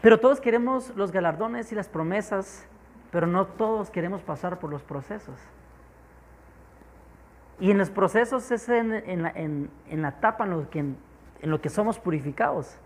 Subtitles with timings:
[0.00, 2.66] Pero todos queremos los galardones y las promesas,
[3.10, 5.38] pero no todos queremos pasar por los procesos.
[7.60, 10.96] Y en los procesos es en, la, etapa en lo, que, en
[11.42, 12.78] lo que somos purificados.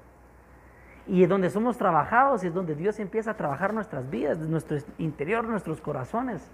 [1.06, 5.44] Y donde somos trabajados y es donde Dios empieza a trabajar nuestras vidas, nuestro interior,
[5.44, 6.50] nuestros corazones.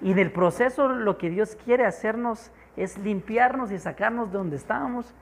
[0.00, 4.56] Y en el proceso lo que Dios quiere hacernos es limpiarnos y sacarnos de donde
[4.56, 5.12] estábamos.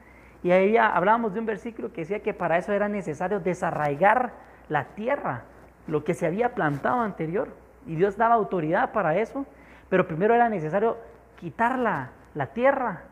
[0.43, 4.33] Y ahí hablábamos de un versículo que decía que para eso era necesario desarraigar
[4.69, 5.43] la tierra,
[5.87, 7.49] lo que se había plantado anterior.
[7.87, 9.47] Y Dios daba autoridad para eso,
[9.89, 10.97] pero primero era necesario
[11.37, 13.03] quitar la, la tierra,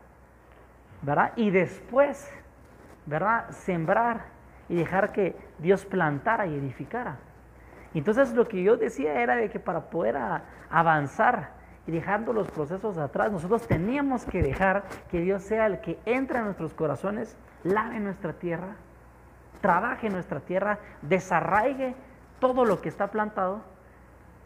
[1.01, 1.33] ¿verdad?
[1.35, 2.31] Y después,
[3.05, 3.49] ¿verdad?
[3.49, 4.25] Sembrar
[4.69, 7.17] y dejar que Dios plantara y edificara.
[7.93, 10.17] Entonces lo que yo decía era de que para poder
[10.69, 11.56] avanzar
[11.87, 16.39] y dejando los procesos atrás, nosotros teníamos que dejar que Dios sea el que entre
[16.39, 18.75] en nuestros corazones, lave nuestra tierra,
[19.61, 21.95] trabaje nuestra tierra, desarraigue
[22.39, 23.61] todo lo que está plantado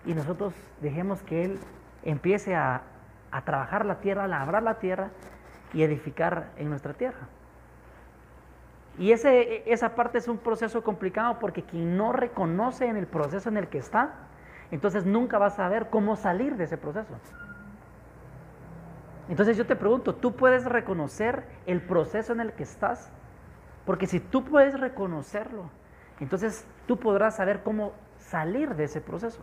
[0.06, 1.60] y nosotros dejemos que Él
[2.04, 2.84] empiece a,
[3.32, 5.10] a trabajar la tierra, a labrar la tierra
[5.74, 7.28] y edificar en nuestra tierra.
[9.00, 13.50] Y ese, esa parte es un proceso complicado porque quien no reconoce en el proceso
[13.50, 14.14] en el que está,
[14.72, 17.14] entonces nunca va a saber cómo salir de ese proceso.
[19.30, 23.12] Entonces yo te pregunto, ¿tú puedes reconocer el proceso en el que estás?
[23.86, 25.70] Porque si tú puedes reconocerlo,
[26.20, 29.42] entonces tú podrás saber cómo salir de ese proceso.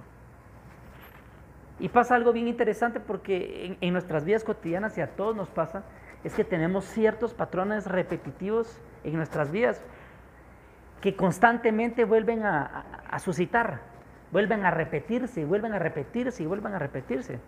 [1.81, 5.85] Y pasa algo bien interesante porque en, nuestras vidas cotidianas y a todos nos pasa,
[6.25, 9.81] es que tenemos ciertos patrones repetitivos en nuestras vidas
[11.01, 12.85] que constantemente vuelven a,
[13.21, 13.81] suscitar,
[14.33, 17.39] vuelven a repetirse, vuelven a repetirse vuelven a repetirse.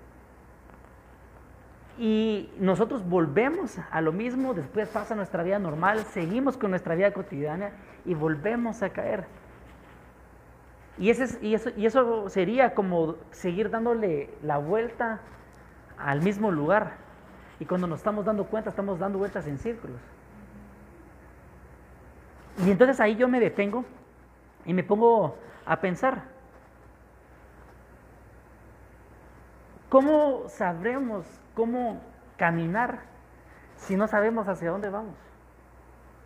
[1.98, 7.12] Y nosotros volvemos a lo mismo, después pasa nuestra vida normal, seguimos con nuestra vida
[7.12, 7.72] cotidiana
[8.06, 9.26] y volvemos a caer.
[10.96, 15.20] Y, ese, y, eso, y eso sería como seguir dándole la vuelta
[15.98, 16.94] al mismo lugar.
[17.58, 20.00] Y cuando nos estamos dando cuenta, estamos dando vueltas en círculos.
[22.64, 23.84] Y entonces ahí yo me detengo
[24.64, 25.36] y me pongo
[25.66, 26.24] a pensar,
[29.90, 32.00] ¿cómo sabremos cómo
[32.38, 33.00] caminar
[33.76, 35.16] si no sabemos hacia dónde vamos?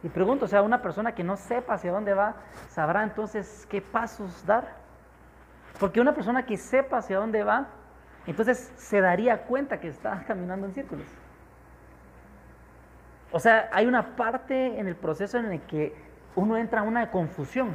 [0.05, 2.37] Y pregunto, o sea, una persona que no sepa hacia dónde va,
[2.69, 4.77] ¿sabrá entonces qué pasos dar?
[5.81, 7.69] Porque una persona que sepa hacia dónde va,
[8.27, 11.07] entonces se daría cuenta que está caminando en círculos.
[13.33, 15.97] O sea, hay una parte en el proceso en el que
[16.37, 17.71] uno entra a una confusión.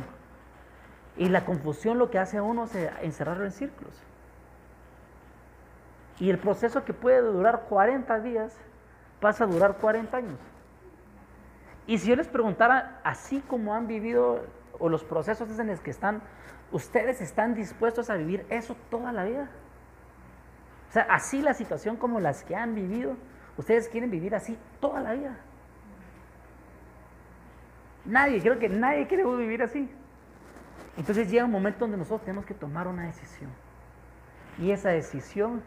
[1.17, 3.93] Y la confusión lo que hace a uno es encerrarlo en círculos.
[6.19, 8.57] Y el proceso que puede durar 40 días
[9.19, 10.39] pasa a durar 40 años.
[11.87, 14.45] Y si yo les preguntara, así como han vivido
[14.77, 16.21] o los procesos en los que están,
[16.71, 19.49] ¿ustedes están dispuestos a vivir eso toda la vida?
[20.89, 23.15] O sea, así la situación como las que han vivido,
[23.57, 25.37] ¿ustedes quieren vivir así toda la vida?
[28.05, 29.89] Nadie, creo que nadie quiere vivir así.
[30.97, 33.51] Entonces llega un momento donde nosotros tenemos que tomar una decisión.
[34.57, 35.61] Y esa decisión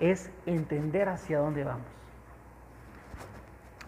[0.00, 1.86] es entender hacia dónde vamos.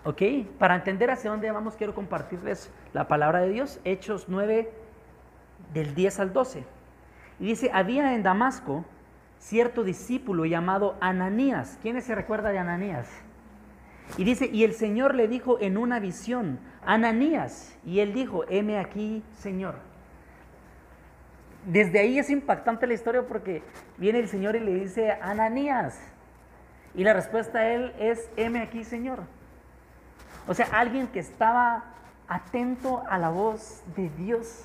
[0.04, 0.22] ¿Ok?
[0.58, 4.70] Para entender hacia dónde vamos, quiero compartirles la palabra de Dios, Hechos 9,
[5.74, 6.64] del 10 al 12.
[7.40, 8.84] Y dice, había en Damasco
[9.38, 11.78] cierto discípulo llamado Ananías.
[11.82, 13.08] ¿Quién se recuerda de Ananías?
[14.16, 18.78] Y dice, y el Señor le dijo en una visión, Ananías, y él dijo, heme
[18.78, 19.74] aquí, Señor.
[21.66, 23.60] Desde ahí es impactante la historia porque
[23.98, 25.98] viene el Señor y le dice, Ananías.
[26.94, 29.24] Y la respuesta a él es, heme aquí, Señor.
[30.46, 31.84] O sea, alguien que estaba
[32.28, 34.64] atento a la voz de Dios.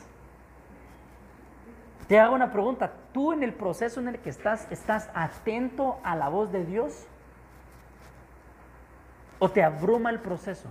[2.07, 6.15] Te hago una pregunta, ¿tú en el proceso en el que estás, estás atento a
[6.15, 7.07] la voz de Dios?
[9.39, 10.69] ¿O te abruma el proceso?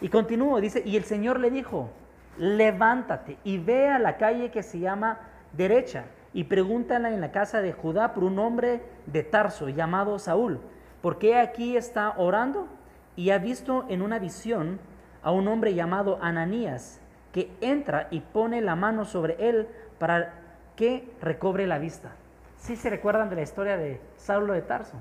[0.00, 1.90] Y continúo, dice, y el Señor le dijo,
[2.38, 5.18] levántate y ve a la calle que se llama
[5.52, 10.60] derecha y pregúntala en la casa de Judá por un hombre de Tarso llamado Saúl
[11.02, 12.68] porque aquí está orando
[13.16, 14.78] y ha visto en una visión
[15.22, 17.00] a un hombre llamado Ananías
[17.32, 19.68] que entra y pone la mano sobre él
[19.98, 20.34] para
[20.76, 22.12] que recobre la vista.
[22.56, 24.96] ¿Sí se recuerdan de la historia de Saulo de Tarso?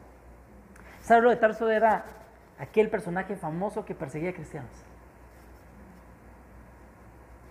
[1.01, 2.05] Saulo de Tarso era
[2.57, 4.71] aquel personaje famoso que perseguía a cristianos.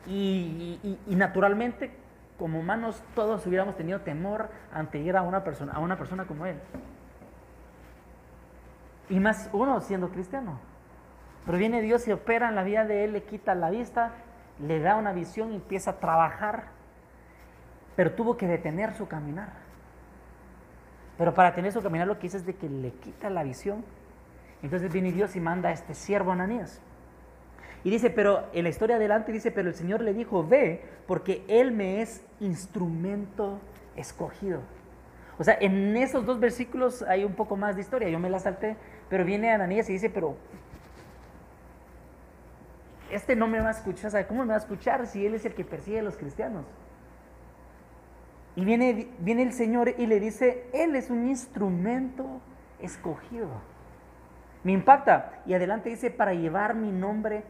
[0.09, 1.91] Y, naturalmente,
[2.39, 6.47] como humanos, todos hubiéramos tenido temor ante ir a una persona, a una persona como
[6.47, 6.57] él.
[9.11, 10.59] Y más uno siendo cristiano.
[11.45, 14.13] Pero viene Dios y opera en la vida de él, le quita la vista
[14.61, 16.65] le da una visión y empieza a trabajar,
[17.97, 19.53] pero tuvo que detener su caminar.
[21.17, 23.85] Pero para tener su caminar lo que hizo es de que le quita la visión.
[24.63, 26.81] Entonces viene Dios y manda a este siervo Ananías.
[27.85, 31.45] Y dice, pero en la historia adelante dice, pero el Señor le dijo, ve, porque
[31.49, 33.61] Él me es instrumento
[33.97, 34.61] escogido.
[35.39, 38.41] O sea, en esos dos versículos hay un poco más de historia, yo me la
[38.41, 38.77] salté,
[39.09, 40.37] pero viene Ananías y dice, pero
[43.11, 45.45] este no me va a escuchar, ¿sabe cómo me va a escuchar si Él es
[45.45, 46.67] el que persigue a los cristianos?
[48.57, 52.41] Y viene, viene el Señor y le dice, Él es un instrumento
[52.81, 53.49] escogido.
[54.65, 55.41] Me impacta.
[55.47, 57.45] Y adelante dice, para llevar mi nombre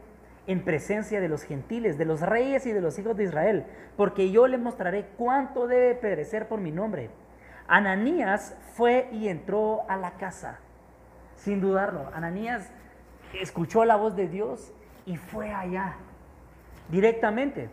[0.49, 3.67] en presencia de los gentiles, de los reyes y de los hijos de Israel,
[3.99, 7.11] porque yo le mostraré cuánto debe perecer por mi nombre.
[7.69, 10.59] Ananías fue y entró a la casa,
[11.37, 12.11] sin dudarlo.
[12.15, 12.73] Ananías
[13.35, 14.73] escuchó la voz de Dios
[15.05, 15.97] y fue allá,
[16.89, 17.69] directamente.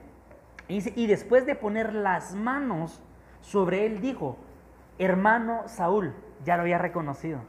[0.68, 3.02] Y, después de poner las manos
[3.40, 4.36] sobre él, dijo,
[4.98, 6.14] hermano Saúl,
[6.44, 7.40] ya lo había reconocido.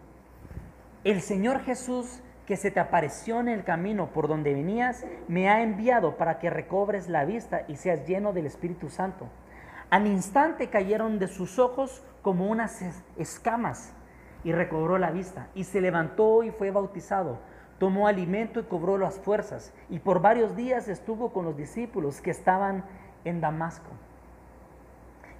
[1.03, 5.63] El Señor Jesús que se te apareció en el camino por donde venías, me ha
[5.63, 9.29] enviado para que recobres la vista y seas lleno del Espíritu Santo.
[9.91, 12.83] Al instante cayeron de sus ojos como unas
[13.17, 13.93] escamas
[14.45, 17.39] y recobró la vista y se levantó y fue bautizado.
[17.79, 22.31] Tomó alimento y cobró las fuerzas y por varios días estuvo con los discípulos que
[22.31, 22.85] estaban
[23.25, 23.91] en Damasco.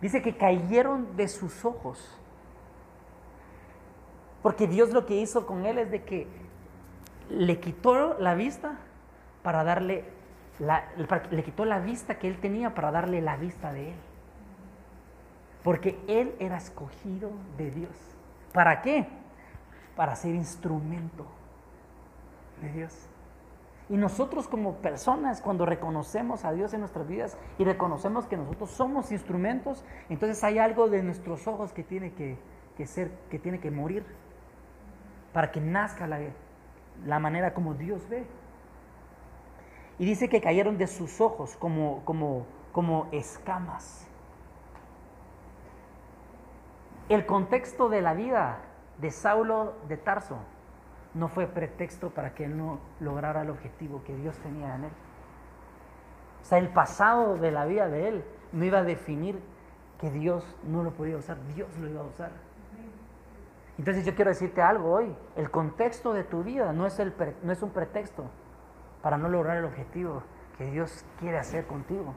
[0.01, 2.21] Dice que cayeron de sus ojos.
[4.43, 6.29] Porque Dios lo que hizo con él es de que
[7.31, 8.77] le quitó la vista
[9.43, 10.05] para darle,
[10.59, 10.85] la,
[11.31, 13.97] le quitó la vista que él tenía para darle la vista de él.
[15.63, 17.97] Porque él era escogido de Dios.
[18.53, 19.07] ¿Para qué?
[19.97, 21.27] Para ser instrumento
[22.63, 23.09] de Dios.
[23.89, 28.71] Y nosotros como personas, cuando reconocemos a Dios en nuestras vidas y reconocemos que nosotros
[28.71, 32.37] somos instrumentos, entonces hay algo de nuestros ojos que tiene que,
[32.77, 34.05] que ser, que tiene que morir
[35.33, 36.19] para que nazca la,
[37.05, 38.27] la manera como Dios ve.
[39.99, 44.07] Y dice que cayeron de sus ojos como, como, como escamas.
[47.09, 48.59] El contexto de la vida
[48.99, 50.39] de Saulo de Tarso
[51.15, 54.91] no fue pretexto para que él no lograra el objetivo que Dios tenía en él.
[56.43, 59.41] O sea, el pasado de la vida de él no iba a definir
[59.99, 62.31] que Dios no lo podía usar, Dios lo iba a usar.
[63.79, 65.15] Entonces yo quiero decirte algo hoy.
[65.37, 66.99] El contexto de tu vida no es,
[67.63, 68.25] un pretexto
[69.03, 70.23] para no lograr el objetivo
[70.57, 72.15] que Dios quiere hacer contigo.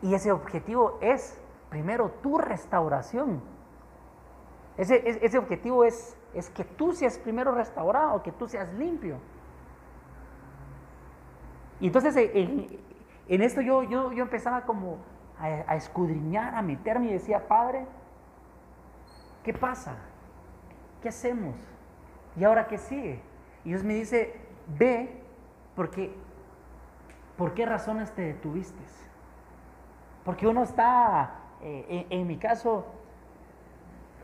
[0.00, 3.42] Y ese objetivo es, primero, tu restauración.
[4.78, 6.16] Ese, objetivo es,
[6.54, 9.18] que tú seas primero restaurado, que tú seas limpio.
[11.80, 14.98] Y entonces en, esto yo empezaba como
[15.38, 17.86] a, a escudriñar, a meterme y decía, Padre,
[19.44, 20.07] ¿qué pasa?
[21.02, 21.56] ¿Qué hacemos?
[22.36, 23.20] ¿Y ahora qué sigue?
[23.64, 24.34] Y Dios me dice,
[24.78, 25.22] ve,
[25.74, 26.12] porque,
[27.36, 28.82] ¿por qué razones te detuviste?
[30.24, 32.86] Porque uno está, eh, en, mi caso,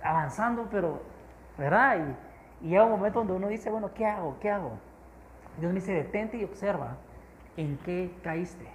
[0.03, 1.01] avanzando, pero,
[1.57, 2.17] ¿verdad?
[2.61, 4.37] Y, y llega un momento donde uno dice, bueno, ¿qué hago?
[4.41, 4.73] ¿Qué hago?
[5.59, 6.97] Dios me dice, detente y observa
[7.57, 8.67] en qué caíste.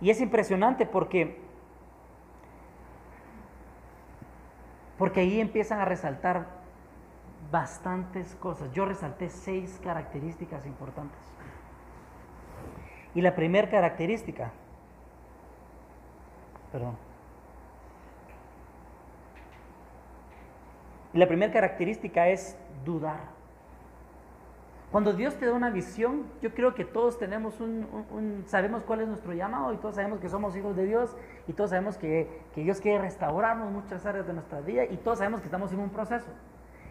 [0.00, 1.40] Y es impresionante porque
[4.98, 6.46] Porque ahí empiezan a resaltar
[7.50, 8.72] bastantes cosas.
[8.72, 11.20] Yo resalté seis características importantes.
[13.14, 14.52] Y la primera característica,
[16.72, 16.96] perdón.
[21.12, 23.35] La primera característica es dudar.
[24.90, 29.08] Cuando Dios te da una visión, yo creo que todos tenemos un, sabemos cuál es
[29.08, 31.16] nuestro llamado y todos sabemos que somos hijos de Dios
[31.48, 35.40] y todos sabemos que, Dios quiere restaurarnos muchas áreas de nuestra vida y todos sabemos
[35.40, 36.28] que estamos en un proceso.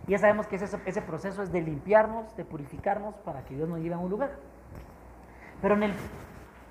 [0.07, 3.67] Y ya sabemos que ese, ese proceso es de limpiarnos, de purificarnos para que Dios
[3.67, 4.31] nos lleve a un lugar.
[5.61, 5.93] Pero en el,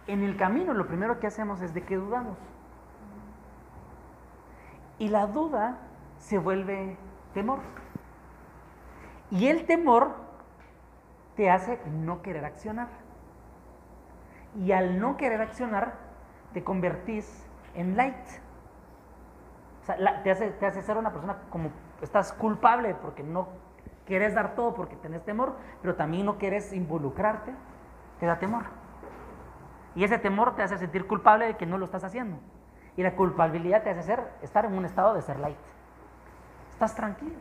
[0.07, 2.37] en el camino lo primero que hacemos es de que dudamos.
[4.99, 5.78] Y la duda
[6.19, 6.97] se vuelve
[7.33, 7.61] temor.
[9.31, 10.24] Y el temor
[11.37, 12.88] te hace no querer accionar.
[14.57, 15.95] Y al no querer accionar,
[16.53, 18.14] te convertís en light.
[19.83, 23.49] O sea, te, hace, te hace ser una persona como estás culpable porque no
[24.07, 27.53] quieres dar todo porque tenés temor, pero también no quieres involucrarte,
[28.21, 28.64] te da temor.
[29.95, 32.38] Y ese temor te hace sentir culpable de que no lo estás haciendo.
[32.97, 35.59] Y la culpabilidad te hace ser, estar en un estado de ser light.
[36.71, 37.35] Estás tranquilo.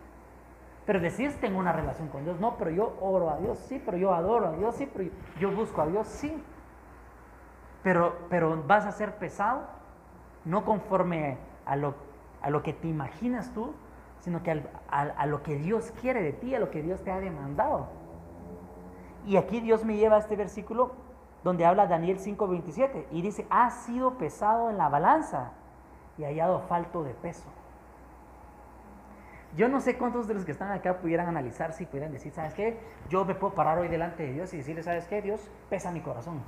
[0.86, 2.40] Pero decís, tengo una relación con Dios.
[2.40, 5.10] No, pero yo oro a Dios, sí, pero yo adoro a Dios, sí, pero
[5.40, 6.44] yo busco a Dios, sí.
[7.84, 9.62] pero, pero vas a ser pesado,
[10.46, 11.96] no conforme a lo,
[12.42, 13.74] a lo que te imaginas tú,
[14.20, 17.20] sino que a, lo que Dios quiere de ti, a lo que Dios te ha
[17.20, 17.88] demandado.
[19.26, 20.92] Y aquí Dios me lleva a este versículo
[21.44, 25.52] donde habla Daniel 5:27 y dice, ha sido pesado en la balanza
[26.18, 27.50] y hallado falto de peso.
[29.56, 32.56] Yo no sé cuántos de los que están acá pudieran analizar si pudieran decir, ¿sabes
[32.56, 32.80] qué?
[33.10, 35.22] Yo me puedo parar hoy delante de Dios y decirle, ¿sabes qué?
[35.22, 36.42] Dios pesa mi corazón.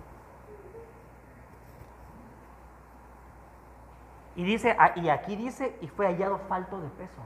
[4.36, 7.22] Y dice, ah, y aquí dice, y fue hallado falto de peso.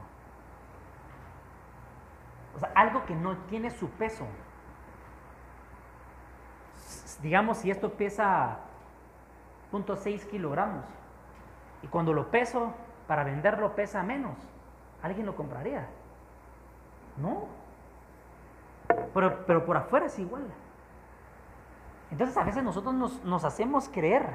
[2.54, 4.26] O sea, algo que no tiene su peso.
[7.22, 8.58] Digamos, si esto pesa
[9.72, 10.84] 0.6 kilogramos,
[11.82, 12.74] y cuando lo peso,
[13.06, 14.36] para venderlo pesa menos,
[15.02, 15.88] ¿alguien lo compraría?
[17.16, 17.46] No.
[19.14, 20.44] Pero, pero por afuera es igual.
[22.10, 24.26] Entonces a veces nosotros nos, nos hacemos creer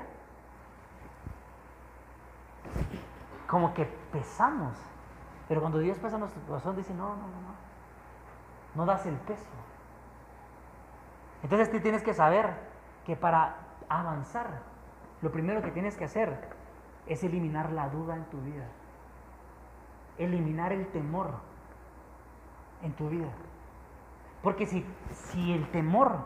[3.47, 4.77] como que pesamos.
[5.47, 7.55] Pero cuando Dios pesa nuestro corazón, dice, no, no, no, no.
[8.75, 9.45] No das el peso.
[11.43, 12.53] Entonces tú tienes que saber
[13.05, 13.55] que para
[13.87, 14.61] avanzar,
[15.21, 16.49] lo primero que tienes que hacer
[17.05, 18.65] es eliminar la duda en tu vida.
[20.17, 21.31] Eliminar el temor
[22.81, 23.29] en tu vida.
[24.41, 26.19] Porque si, si el temor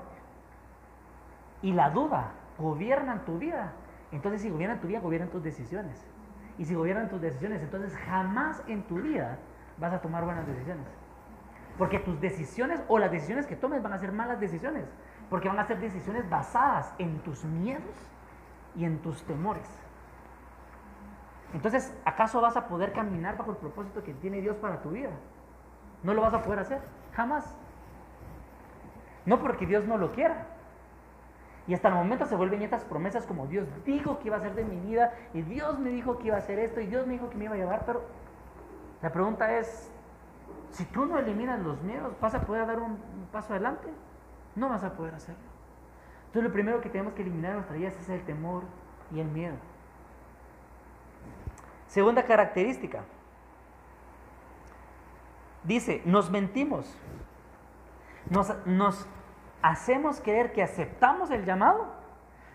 [1.61, 3.73] y la duda gobiernan tu vida,
[4.11, 6.05] entonces si gobiernan tu vida, gobiernan tus decisiones.
[6.57, 9.37] Y si gobiernan tus decisiones, entonces jamás en tu vida
[9.77, 10.85] vas a tomar buenas decisiones.
[11.77, 14.83] Porque tus decisiones o las decisiones que tomes van a ser malas decisiones.
[15.29, 17.95] Porque van a ser decisiones basadas en tus miedos
[18.75, 19.69] y en tus temores.
[21.53, 25.09] Entonces, ¿acaso vas a poder caminar bajo el propósito que tiene Dios para tu vida?
[26.03, 26.81] No lo vas a poder hacer,
[27.13, 27.55] jamás.
[29.25, 30.45] No porque Dios no lo quiera.
[31.67, 34.55] Y hasta el momento se vuelven estas promesas como Dios dijo que iba a hacer
[34.55, 37.13] de mi vida, y Dios me dijo que iba a hacer esto, y Dios me
[37.13, 38.01] dijo que me iba a llevar, pero
[39.01, 39.91] la pregunta es,
[40.71, 42.97] si tú no eliminas los miedos, ¿vas a poder dar un,
[43.31, 43.87] paso adelante?
[44.55, 45.41] No vas a poder hacerlo.
[46.27, 48.63] Entonces lo primero que tenemos que eliminar en nuestra vida es el temor
[49.11, 49.55] y el miedo.
[51.89, 53.03] Segunda característica.
[55.63, 56.85] Dice, nos mentimos.
[58.29, 59.07] Nos, nos
[59.63, 61.87] hacemos creer que aceptamos el llamado,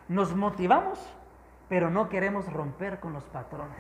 [0.09, 1.05] nos motivamos,
[1.69, 3.77] pero no queremos romper con los patrones.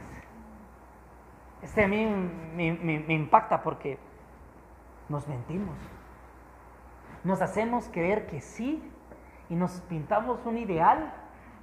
[1.62, 3.98] Este a mí me impacta porque
[5.08, 5.76] nos mentimos.
[7.22, 8.82] Nos hacemos creer que sí
[9.48, 11.14] y nos pintamos un ideal,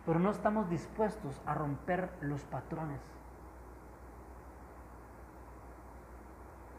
[0.06, 3.21] pero no estamos dispuestos a romper los patrones.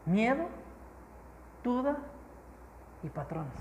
[0.05, 0.47] Miedo,
[1.63, 1.97] duda
[3.03, 3.53] y patrones.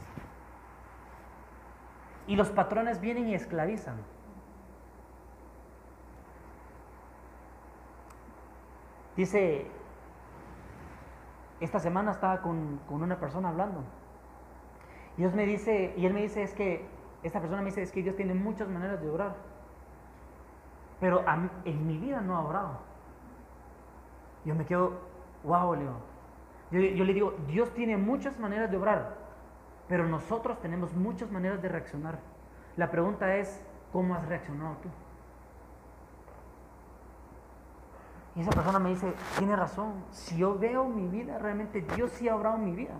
[2.27, 3.97] Y los patrones vienen y esclavizan.
[9.17, 9.71] Dice
[11.63, 13.85] esta semana estaba con, una persona hablando.
[15.17, 16.85] Dios me dice, y él me dice, es que,
[17.23, 19.37] esta persona me dice, es que Dios tiene muchas maneras de orar.
[20.99, 21.25] Pero
[21.65, 22.81] en mi vida no ha orado.
[24.45, 24.93] Yo me quedo,
[25.45, 26.12] wow, Leo.
[26.73, 29.17] Yo, le digo, Dios tiene muchas maneras de obrar,
[29.89, 32.19] pero nosotros tenemos muchas maneras de reaccionar.
[32.77, 33.63] La pregunta es,
[33.93, 34.89] ¿cómo has reaccionado tú?
[38.35, 42.27] Y esa persona me dice, tiene razón, si yo veo mi vida, realmente Dios sí
[42.31, 42.95] ha obrado mi vida.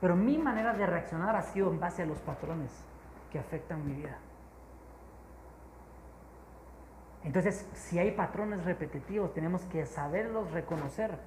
[0.00, 2.72] Pero mi manera de reaccionar ha sido en base a los patrones
[3.30, 4.16] que afectan mi vida.
[7.22, 11.18] Entonces, si hay patrones repetitivos, tenemos que saberlos reconocer,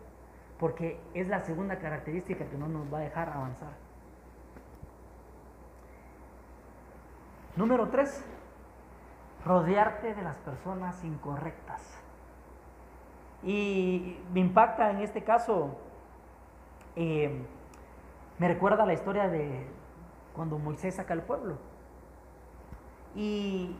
[0.59, 3.71] porque es la segunda característica que no nos va a dejar avanzar.
[7.55, 8.23] Número tres,
[9.45, 11.81] rodearte de las personas incorrectas.
[13.43, 15.77] Y me impacta en este caso,
[16.95, 17.43] eh,
[18.39, 19.67] me recuerda la historia de
[20.35, 21.57] cuando Moisés saca al pueblo.
[23.15, 23.75] Y,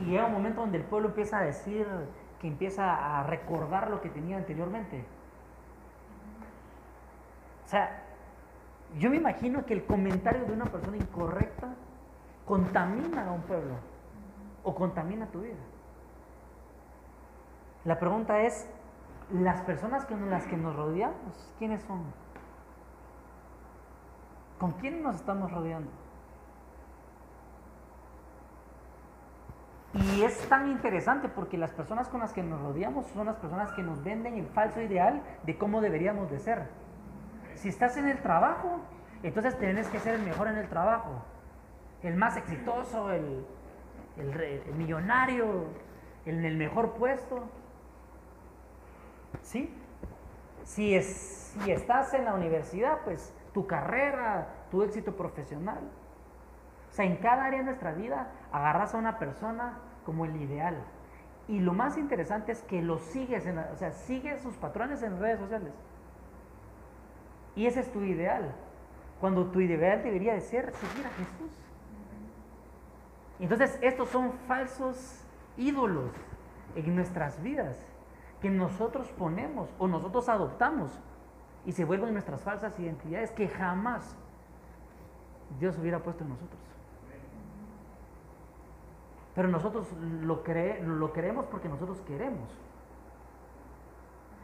[0.00, 1.86] y, llega un momento donde el pueblo empieza a decir,
[2.40, 5.04] que empieza a recordar lo que tenía anteriormente.
[7.72, 8.02] O sea,
[8.98, 11.68] yo me imagino que el comentario de una persona incorrecta
[12.44, 13.76] contamina a un pueblo
[14.62, 15.56] o contamina tu vida.
[17.86, 18.68] La pregunta es,
[19.32, 22.02] las personas con las que nos rodeamos, ¿quiénes son?
[24.58, 25.90] ¿Con quién nos estamos rodeando?
[29.94, 33.72] Y es tan interesante porque las personas con las que nos rodeamos son las personas
[33.72, 36.81] que nos venden el falso ideal de cómo deberíamos de ser.
[37.62, 38.80] Si estás en el trabajo,
[39.22, 41.22] entonces tienes que ser el mejor en el trabajo,
[42.02, 43.46] el más exitoso, el,
[44.16, 45.66] el, millonario,
[46.26, 47.44] en el mejor puesto.
[49.42, 49.72] ¿Sí?
[50.64, 55.88] Si, es, si estás en la universidad, pues tu carrera, tu éxito profesional.
[56.90, 60.82] O sea, en cada área de nuestra vida agarras a una persona como el ideal.
[61.46, 65.20] Y lo más interesante es que lo sigues, en o sea, sigues sus patrones en
[65.20, 65.72] redes sociales.
[67.54, 68.54] Y ese es tu ideal.
[69.20, 71.50] Cuando tu ideal debería de ser seguir a Jesús.
[73.38, 75.24] Entonces, estos son falsos
[75.56, 76.10] ídolos
[76.74, 77.76] en nuestras vidas
[78.40, 80.98] que nosotros ponemos o nosotros adoptamos
[81.64, 84.16] y se vuelven nuestras falsas identidades que jamás
[85.60, 86.60] Dios hubiera puesto en nosotros.
[89.34, 89.88] Pero nosotros
[90.22, 90.42] lo,
[90.82, 92.50] lo queremos porque nosotros queremos.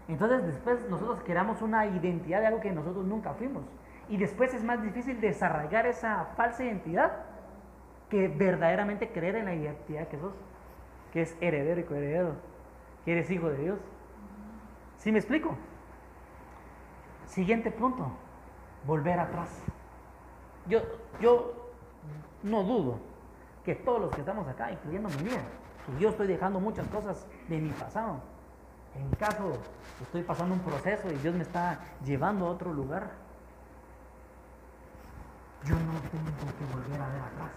[0.08, 3.64] Entonces después nosotros queramos una identidad de algo que nosotros nunca fuimos.
[4.08, 7.12] Y después es más difícil desarrollar esa falsa identidad
[8.08, 10.32] que verdaderamente creer en la identidad que sos,
[11.12, 12.32] que es heredero y coheredero,
[13.04, 13.78] que eres hijo de Dios.
[14.96, 15.54] ¿Sí me explico?
[17.26, 18.10] Siguiente punto,
[18.86, 19.62] volver atrás.
[20.66, 20.80] Yo,
[21.20, 21.70] yo
[22.42, 22.98] no dudo
[23.62, 25.42] que todos los que estamos acá, incluyendo mi vida,
[26.00, 28.20] yo estoy dejando muchas cosas de mi pasado.
[28.98, 29.58] En caso
[30.02, 33.12] estoy pasando un proceso y Dios me está llevando a otro lugar,
[35.64, 37.52] yo no tengo que volver a ver atrás.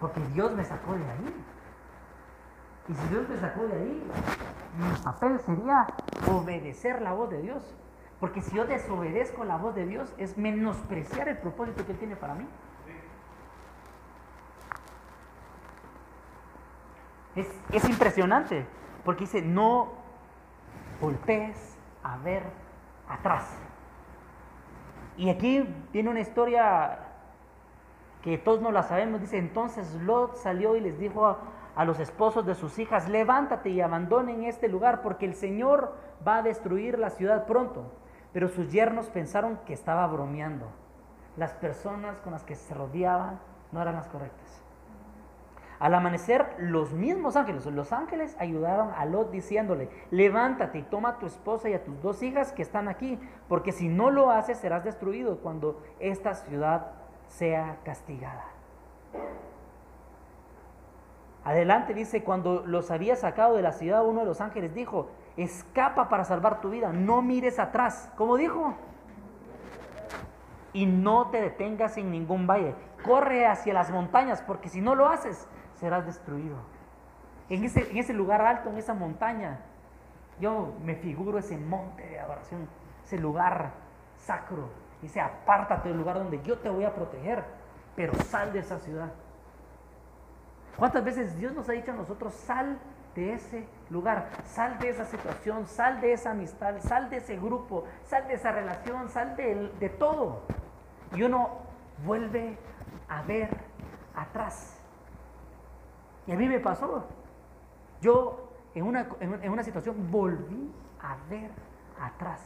[0.00, 1.44] Porque Dios me sacó de ahí.
[2.88, 4.10] Y si Dios me sacó de ahí,
[4.76, 5.86] mi papel sería
[6.30, 7.74] obedecer la voz de Dios.
[8.20, 12.16] Porque si yo desobedezco la voz de Dios, es menospreciar el propósito que Él tiene
[12.16, 12.46] para mí.
[17.36, 18.66] Es, es impresionante,
[19.04, 19.92] porque dice, no
[21.00, 22.42] voltees a ver
[23.08, 23.58] atrás.
[25.16, 26.98] Y aquí viene una historia
[28.22, 29.20] que todos no la sabemos.
[29.20, 31.36] Dice, entonces Lot salió y les dijo
[31.76, 35.94] a, los esposos de sus hijas, levántate y abandonen este lugar porque el Señor
[36.26, 37.92] va a destruir la ciudad pronto.
[38.32, 40.66] Pero sus yernos pensaron que estaba bromeando.
[41.36, 43.38] Las personas con las que se rodeaban
[43.72, 44.63] no eran las correctas.
[45.78, 51.18] Al amanecer, los mismos ángeles, los ángeles ayudaron a Lot diciéndole, levántate y toma a
[51.18, 54.58] tu esposa y a tus dos hijas que están aquí, porque si no lo haces
[54.58, 56.92] serás destruido cuando esta ciudad
[57.28, 58.44] sea castigada.
[61.44, 66.08] Adelante dice, cuando los había sacado de la ciudad, uno de los ángeles dijo, escapa
[66.08, 68.10] para salvar tu vida, no mires atrás.
[68.16, 68.74] ¿Cómo dijo?
[70.72, 75.06] Y no te detengas en ningún valle, corre hacia las montañas, porque si no lo
[75.06, 75.46] haces,
[75.84, 76.56] serás destruido.
[77.50, 79.60] En ese, lugar alto, en esa montaña,
[80.40, 82.66] yo me figuro ese monte de adoración,
[83.04, 83.72] ese lugar
[84.16, 84.70] sacro.
[85.02, 87.44] Dice, apártate del lugar donde yo te voy a proteger,
[87.94, 89.12] pero sal de esa ciudad.
[90.78, 92.78] ¿Cuántas veces Dios nos ha dicho a nosotros, sal
[93.14, 97.84] de ese lugar, sal de esa situación, sal de esa amistad, sal de ese grupo,
[98.04, 100.44] sal de esa relación, sal de, de todo?
[101.14, 101.50] Y uno
[102.06, 102.56] vuelve
[103.06, 103.50] a ver
[104.16, 104.73] atrás.
[106.26, 107.04] Y a mí me pasó.
[108.00, 111.50] Yo en una, en una situación volví a ver
[112.00, 112.40] atrás.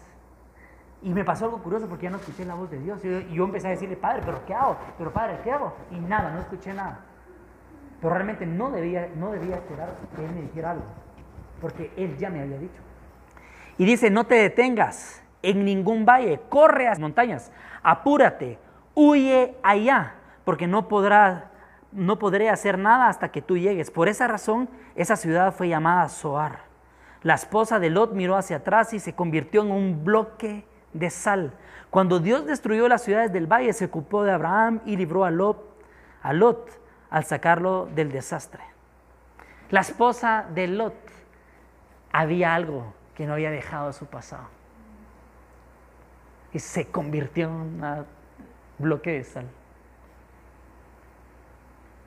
[1.00, 3.04] Y me pasó algo curioso porque ya no escuché la voz de Dios.
[3.04, 4.76] Y yo empecé a decirle, Padre, ¿pero qué hago?
[4.96, 5.72] ¿Pero Padre, qué hago?
[5.92, 7.04] Y nada, no escuché nada.
[8.00, 10.84] Pero realmente no debía, no debía esperar que Él me dijera algo,
[11.60, 12.80] porque Él ya me había dicho.
[13.76, 18.58] Y dice, no te detengas en ningún valle, corre a las montañas, apúrate,
[18.94, 20.14] huye allá,
[20.44, 21.50] porque no podrá,
[21.92, 23.90] no podré hacer nada hasta que tú llegues.
[23.90, 26.60] Por esa razón, esa ciudad fue llamada Zoar.
[27.22, 31.52] La esposa de Lot miró hacia atrás y se convirtió en un bloque de sal.
[31.90, 35.58] Cuando Dios destruyó las ciudades del valle, se ocupó de Abraham y libró a Lot,
[36.32, 36.70] Lot
[37.10, 38.62] al sacarlo del desastre.
[39.70, 40.94] La esposa de Lot
[42.12, 44.48] había algo que no había dejado de su pasado.
[46.52, 48.06] Y se convirtió en un
[48.78, 49.46] bloque de sal.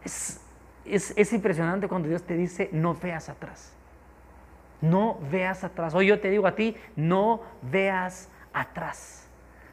[0.03, 0.41] Es,
[0.85, 3.73] es, impresionante cuando Dios te dice, no veas atrás.
[4.81, 5.93] No veas atrás.
[5.93, 9.27] Hoy yo te digo a ti, no veas atrás.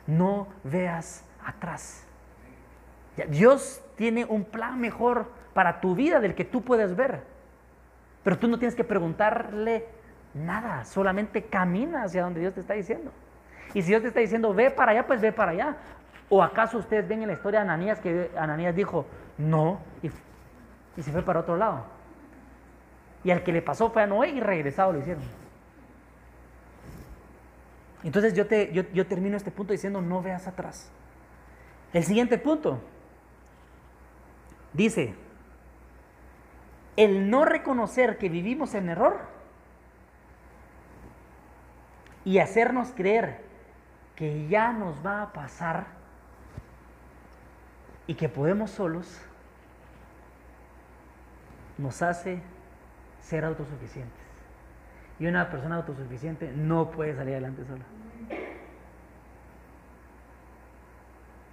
[0.07, 2.05] No veas atrás.
[3.29, 7.23] Dios tiene un plan mejor para tu vida del que tú puedes ver.
[8.23, 9.87] Pero tú no tienes que preguntarle
[10.35, 13.11] nada, solamente camina hacia donde Dios te está diciendo.
[13.75, 15.77] Y si Dios te está diciendo, ve para allá, pues ve para allá.
[16.29, 19.07] ¿O acaso ustedes ven en la historia de Ananías que Ananías dijo,
[19.39, 20.11] no, y,
[21.03, 21.87] se fue para otro lado?
[23.25, 25.23] Y al que le pasó fue a Noé y regresado lo hicieron.
[28.03, 30.91] Entonces yo, te, yo, yo termino este punto diciendo, no veas atrás.
[31.93, 32.81] El siguiente punto,
[34.73, 35.15] Dice,
[36.97, 39.19] el no reconocer que vivimos en error
[42.25, 43.41] y hacernos creer
[44.15, 45.87] que ya nos va a pasar
[48.07, 49.21] y que podemos solos,
[51.79, 52.41] nos hace
[53.21, 54.29] ser autosuficientes.
[55.19, 57.85] Y una persona autosuficiente no puede salir adelante sola.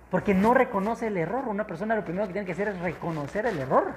[0.10, 1.48] Porque no reconoce el error.
[1.48, 3.94] Una persona lo primero que tiene que hacer es reconocer el error.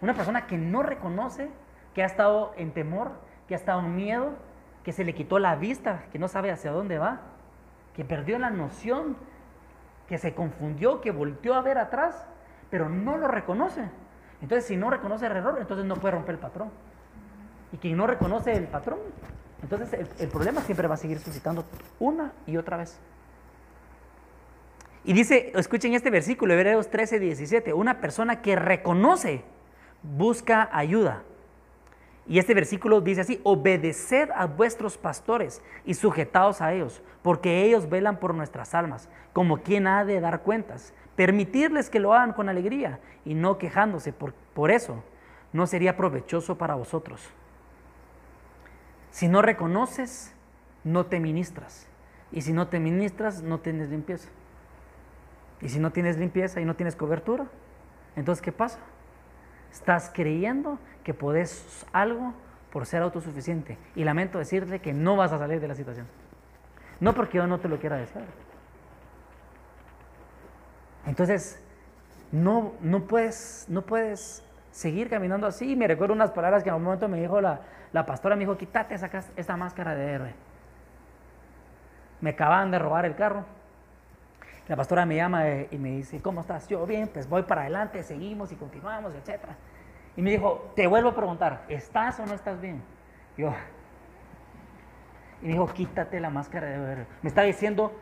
[0.00, 1.50] Una persona que no reconoce,
[1.94, 3.12] que ha estado en temor,
[3.46, 4.32] que ha estado en miedo,
[4.84, 7.20] que se le quitó la vista, que no sabe hacia dónde va,
[7.94, 9.16] que perdió la noción,
[10.08, 12.26] que se confundió, que volteó a ver atrás,
[12.70, 13.88] pero no lo reconoce.
[14.42, 16.70] Entonces, si no reconoce el error, entonces no puede romper el patrón.
[17.72, 18.98] Y quien no reconoce el patrón,
[19.62, 21.64] entonces el, problema siempre va a seguir suscitando
[21.98, 22.98] una y otra vez.
[25.04, 29.44] Y dice, escuchen este versículo, Hebreos 13, 17, una persona que reconoce,
[30.02, 31.22] busca ayuda.
[32.26, 37.88] Y este versículo dice así, obedeced a vuestros pastores y sujetaos a ellos, porque ellos
[37.88, 40.92] velan por nuestras almas, como quien ha de dar cuentas.
[41.16, 45.02] Permitirles que lo hagan con alegría y no quejándose por, por eso,
[45.52, 47.28] no sería provechoso para vosotros.
[49.10, 50.34] Si no reconoces,
[50.84, 51.86] no te ministras.
[52.32, 54.28] Y si no te ministras, no tienes limpieza.
[55.60, 57.46] Y si no tienes limpieza y no tienes cobertura,
[58.16, 58.78] entonces ¿qué pasa?
[59.72, 62.34] Estás creyendo que podés algo
[62.72, 63.76] por ser autosuficiente.
[63.94, 66.06] Y lamento decirte que no vas a salir de la situación.
[67.00, 68.22] No porque yo no te lo quiera decir.
[71.06, 71.60] Entonces,
[72.32, 75.76] no, no, puedes, no puedes seguir caminando así.
[75.76, 77.60] Me recuerdo unas palabras que en un momento me dijo la,
[77.92, 80.34] la pastora, me dijo, quítate esa, esta máscara de héroe.
[82.20, 83.44] Me acaban de robar el carro.
[84.68, 86.68] La pastora me llama eh, y me dice, ¿cómo estás?
[86.68, 89.40] Yo bien, pues voy para adelante, seguimos y continuamos, etc.
[90.16, 92.80] Y me dijo, te vuelvo a preguntar, ¿estás o no estás bien?
[93.36, 93.52] Yo,
[95.42, 97.06] y me dijo, quítate la máscara de héroe.
[97.22, 97.92] Me está diciendo,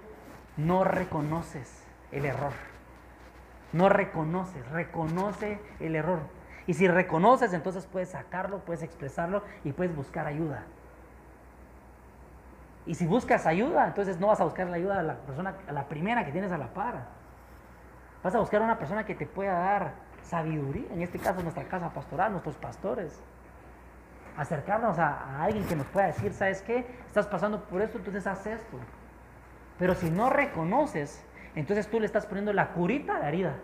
[0.57, 2.53] no reconoces el error.
[3.73, 6.21] No reconoces, reconoce el error.
[6.67, 10.65] Y si reconoces, entonces puedes sacarlo, puedes expresarlo y puedes buscar ayuda.
[12.87, 15.73] Y si buscas ayuda, entonces no vas a buscar la ayuda a la persona, a
[15.73, 17.07] la primera que tienes a la par.
[18.23, 21.65] Vas a buscar a una persona que te pueda dar sabiduría, en este caso nuestra
[21.65, 23.21] casa pastoral, nuestros pastores.
[24.37, 26.87] Acercarnos a, a alguien que nos pueda decir, ¿sabes qué?
[27.07, 28.79] Estás pasando por esto, entonces haz esto.
[29.79, 31.25] Pero si no reconoces,
[31.59, 33.57] entonces tú le estás poniendo la curita a la herida.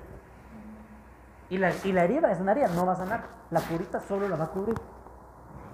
[1.49, 3.29] Y la, y la herida es una herida, no va a sanar.
[3.53, 4.75] La curita solo la va a cubrir.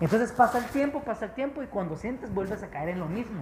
[0.00, 3.06] Entonces pasa el tiempo, pasa el tiempo y cuando sientes vuelves a caer en lo
[3.06, 3.40] mismo.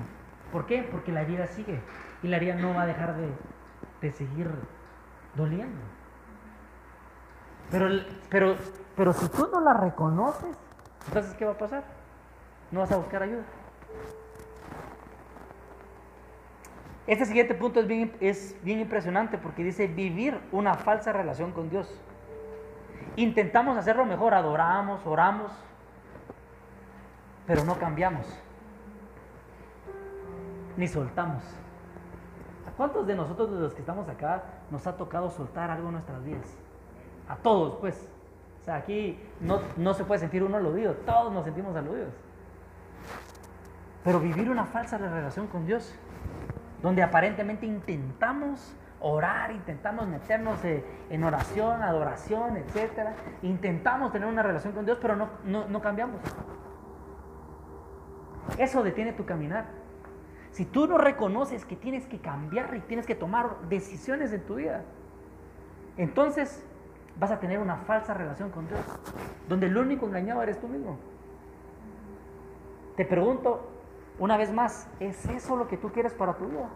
[0.53, 0.87] ¿Por qué?
[0.89, 1.81] Porque la herida sigue
[2.23, 3.29] y la herida no va a dejar de,
[4.01, 4.49] de seguir
[5.35, 5.81] doliendo.
[7.73, 7.89] Pero,
[8.31, 8.57] pero,
[8.97, 10.57] pero si tú no la reconoces,
[11.09, 11.83] entonces ¿qué va a pasar?
[12.71, 13.43] No vas a buscar ayuda.
[17.09, 21.91] Este siguiente punto es bien, es impresionante porque dice vivir una falsa relación con Dios.
[23.17, 25.51] Intentamos hacerlo mejor, adoramos, oramos,
[27.47, 28.27] pero no cambiamos,
[30.77, 31.43] ni soltamos.
[32.67, 35.95] ¿A cuántos de nosotros, de los que estamos acá, nos ha tocado soltar algo en
[35.95, 36.59] nuestras vidas?
[37.27, 38.07] A todos, pues.
[38.61, 42.13] O sea, aquí no, no se puede sentir uno aludido, todos nos sentimos aludidos.
[44.05, 45.99] Pero vivir una falsa relación con Dios
[46.83, 53.11] donde aparentemente intentamos orar, intentamos meternos eh, en oración, adoración, etc.
[53.43, 56.21] Intentamos tener una relación con Dios, pero no, no, cambiamos.
[58.59, 59.67] Eso detiene tu caminar.
[60.51, 64.57] Si tú no reconoces que tienes que cambiar y tienes que tomar decisiones en tu
[64.57, 64.83] vida,
[65.97, 66.65] entonces
[67.19, 68.81] vas a tener una falsa relación con Dios,
[69.49, 70.99] donde el único engañado eres tú mismo.
[72.97, 73.78] Te pregunto,
[74.19, 76.69] una vez más, ¿es eso lo que tú quieres para tu vida?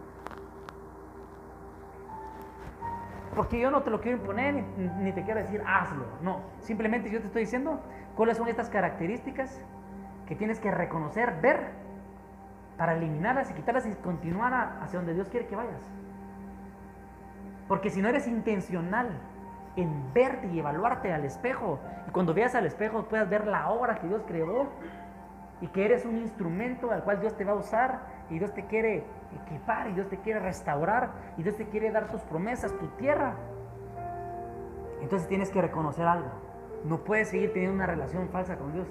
[3.34, 6.04] Porque yo no te lo quiero imponer ni, te quiero decir hazlo.
[6.22, 7.80] No, simplemente yo te estoy diciendo
[8.14, 9.60] cuáles son estas características
[10.26, 11.70] que tienes que reconocer, ver,
[12.76, 15.80] para eliminarlas y quitarlas y continuar hacia donde Dios quiere que vayas.
[17.68, 19.18] Porque si no eres intencional
[19.76, 23.94] en verte y evaluarte al espejo, y cuando veas al espejo puedas ver la obra
[23.94, 24.68] que Dios creó,
[25.62, 28.66] y que eres un instrumento al cual Dios te va a usar y Dios te
[28.66, 29.04] quiere
[29.44, 33.34] equipar y Dios te quiere restaurar y Dios te quiere dar tus promesas, tu tierra.
[35.00, 36.28] Entonces tienes que reconocer algo.
[36.84, 38.86] No puedes seguir teniendo una relación falsa con Dios.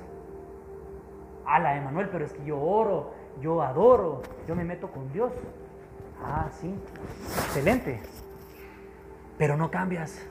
[1.46, 5.32] la Emanuel, pero es que yo oro, yo adoro, yo me meto con Dios.
[6.24, 6.74] Ah, sí,
[7.46, 8.02] excelente.
[9.38, 10.26] Pero no cambias.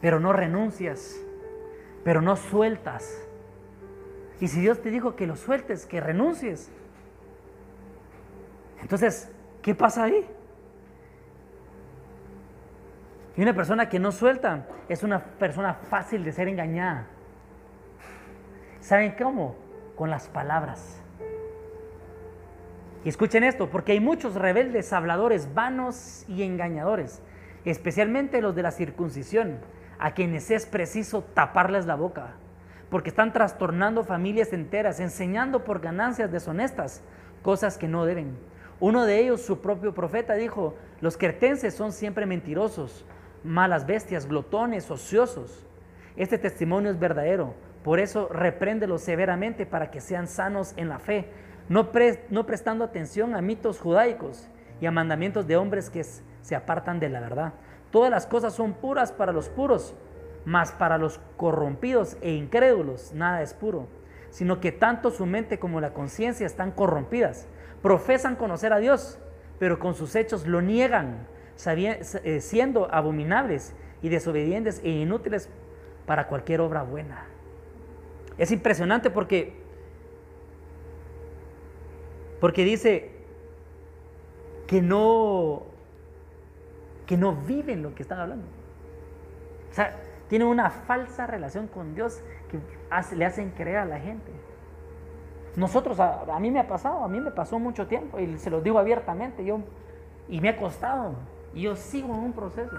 [0.00, 1.18] Pero no renuncias
[2.04, 3.28] pero no sueltas.
[4.42, 6.68] Y si Dios te dijo que lo sueltes, que renuncies,
[8.80, 9.30] entonces,
[9.62, 10.26] ¿qué pasa ahí?
[13.36, 17.06] Y una persona que no suelta es una persona fácil de ser engañada.
[18.80, 19.54] ¿Saben cómo?
[19.94, 21.00] Con las palabras.
[23.04, 27.22] Y escuchen esto, porque hay muchos rebeldes, habladores, vanos y engañadores,
[27.64, 29.60] especialmente los de la circuncisión,
[30.00, 32.34] a quienes es preciso taparles la boca,
[32.92, 37.02] porque están trastornando familias enteras, enseñando por ganancias deshonestas
[37.42, 38.36] cosas que no deben.
[38.80, 43.06] Uno de ellos, su propio profeta, dijo, los cretenses son siempre mentirosos,
[43.44, 45.64] malas bestias, glotones, ociosos.
[46.16, 51.30] Este testimonio es verdadero, por eso repréndelos severamente para que sean sanos en la fe,
[51.70, 51.88] no,
[52.28, 54.48] no prestando atención a mitos judaicos
[54.82, 57.54] y a mandamientos de hombres que se apartan de la verdad.
[57.90, 59.94] Todas las cosas son puras para los puros,
[60.44, 63.86] mas para los corrompidos e incrédulos nada es puro,
[64.30, 67.46] sino que tanto su mente como la conciencia están corrompidas.
[67.82, 69.18] Profesan conocer a Dios,
[69.58, 71.26] pero con sus hechos lo niegan
[71.66, 75.48] eh, siendo abominables y desobedientes e inútiles
[76.06, 77.26] para cualquier obra buena.
[78.38, 79.52] Es impresionante porque,
[82.40, 83.10] porque dice
[84.66, 85.64] que no,
[87.06, 88.46] que no viven lo que están hablando.
[89.70, 89.96] O sea,
[90.32, 92.58] tienen una falsa relación con Dios que
[93.14, 94.32] le hacen creer a la gente.
[95.56, 98.48] Nosotros, a, a, mí me ha pasado, a mí me pasó mucho tiempo y se
[98.48, 99.60] lo digo abiertamente, yo,
[100.30, 101.16] y me ha costado.
[101.52, 102.78] Y yo sigo en un proceso.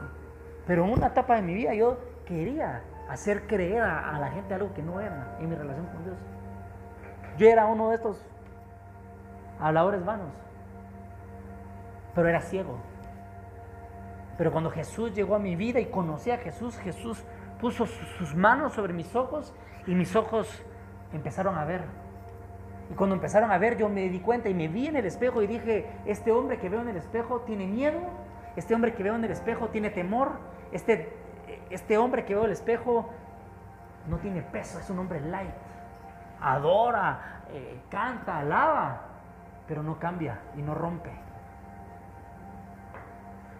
[0.66, 4.74] Pero en una etapa de mi vida yo quería hacer creer a, la gente algo
[4.74, 6.18] que no era en mi relación con Dios.
[7.38, 8.20] Yo era uno de estos
[9.60, 10.34] habladores vanos,
[12.16, 12.80] pero era ciego.
[14.40, 17.24] Pero cuando Jesús llegó a mi vida y conocí a Jesús, Jesús
[17.64, 19.54] puso sus manos sobre mis ojos
[19.88, 20.64] y mis ojos
[21.14, 21.86] empezaron a ver.
[22.92, 25.42] Y cuando empezaron a ver, yo me di cuenta y me vi en el espejo
[25.42, 28.02] y dije, este hombre que veo en el espejo tiene miedo
[28.56, 30.32] este hombre que veo en el espejo tiene temor.
[30.72, 31.14] Este,
[31.70, 33.10] este hombre que veo en el espejo
[34.08, 35.54] no tiene peso, es un hombre light.
[36.42, 39.02] Adora, eh, canta, alaba,
[39.68, 41.12] pero no cambia y no rompe.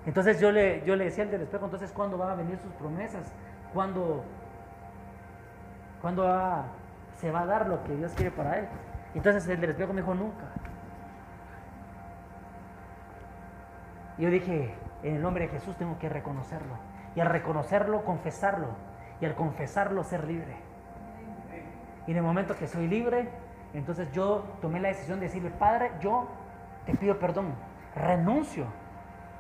[0.06, 2.74] Entonces yo le, yo le decía al del espejo, entonces ¿cuándo van a venir sus
[2.74, 3.34] promesas?
[3.74, 4.24] ¿Cuándo,
[6.02, 6.24] cuándo
[7.16, 8.68] se va a dar lo que Dios quiere para él?
[9.16, 10.46] Entonces el del espejo me dijo, nunca.
[14.18, 16.76] Yo dije, en el nombre de Jesús tengo que reconocerlo.
[17.16, 18.68] Y al reconocerlo, confesarlo.
[19.20, 20.56] Y al confesarlo, ser libre.
[22.06, 23.30] Y en el momento que soy libre,
[23.74, 26.28] entonces yo tomé la decisión de decirle, Padre, yo
[26.86, 27.56] te pido perdón.
[27.96, 28.66] Renuncio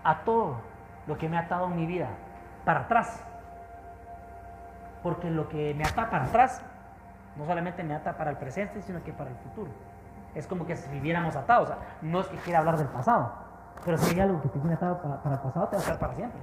[0.03, 0.57] a todo
[1.07, 2.09] lo que me ha atado en mi vida
[2.65, 3.23] para atrás.
[5.03, 6.63] Porque lo que me ata para atrás
[7.35, 9.71] no solamente me ata para el presente, sino que para el futuro.
[10.35, 11.69] Es como que si viviéramos atados.
[12.01, 13.31] no es que quiera hablar del pasado,
[13.85, 15.99] pero si hay algo que te tiene atado para, el pasado, te va a estar
[15.99, 16.41] para siempre.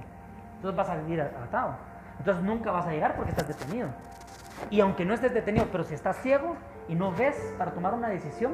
[0.55, 1.75] Entonces vas a vivir atado.
[2.19, 3.89] Entonces nunca vas a llegar porque estás detenido.
[4.69, 6.55] Y aunque no estés detenido, pero si estás ciego
[6.87, 8.53] y no ves para tomar una decisión,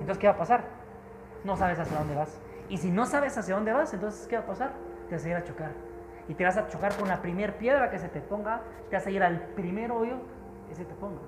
[0.00, 0.64] entonces ¿qué va a pasar?
[1.44, 2.40] No sabes hacia dónde vas.
[2.68, 4.72] Y si no sabes hacia dónde vas, entonces ¿qué va a pasar?
[5.08, 5.70] Te vas a ir a chocar.
[6.28, 9.06] Y te vas a chocar con la primer piedra que se te ponga, te vas
[9.06, 10.16] a ir al primer hoyo
[10.68, 11.20] que se te ponga.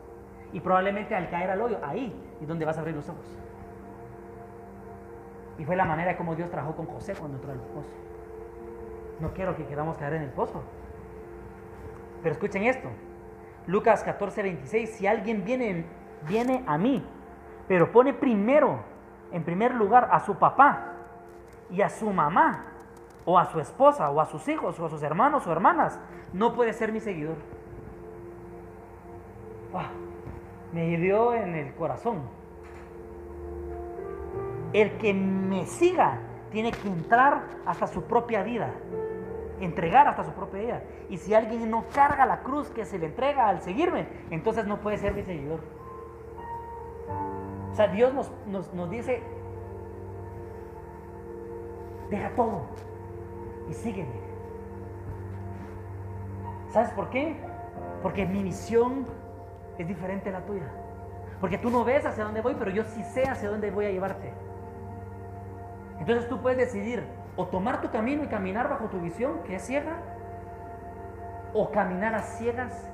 [0.52, 3.26] Y probablemente al caer al hoyo, ahí es donde vas a abrir los ojos.
[5.59, 7.94] Y fue la manera como Dios trabajó con José cuando entró al pozo.
[9.20, 10.62] No quiero que queramos caer en el pozo.
[12.22, 12.88] Pero escuchen esto.
[13.66, 14.90] Lucas 14, 26.
[14.90, 15.87] Si alguien viene,
[16.28, 17.04] viene a mí,
[17.66, 18.80] pero pone primero,
[19.32, 20.92] en primer lugar, a su papá
[21.70, 22.64] y a su mamá,
[23.27, 26.01] o a su esposa, o a sus hijos, o a sus hermanos o hermanas,
[26.33, 27.37] no puede ser mi seguidor.
[30.73, 32.23] me hirió en el corazón
[34.73, 36.19] el que me siga
[36.51, 38.71] tiene que entrar hasta su propia vida,
[39.61, 40.83] entregar hasta su propia vida.
[41.09, 44.79] Y si alguien no carga la cruz que se le entrega al seguirme, entonces no
[44.81, 45.61] puede ser mi seguidor.
[47.73, 49.23] O sea, Dios nos, nos dice,
[52.11, 52.62] deja todo
[53.68, 54.26] y sígueme.
[56.70, 57.37] ¿Sabes por qué?
[58.02, 59.07] Porque mi visión
[59.79, 60.70] es diferente a la tuya.
[61.40, 63.90] Porque tú no ves hacia dónde voy, pero yo sí sé hacia dónde voy a
[63.90, 64.33] llevarte.
[65.98, 67.05] Entonces tú puedes decidir
[67.37, 69.96] o tomar tu camino y caminar bajo tu visión, que es ciega,
[71.52, 72.90] o caminar a ciegas,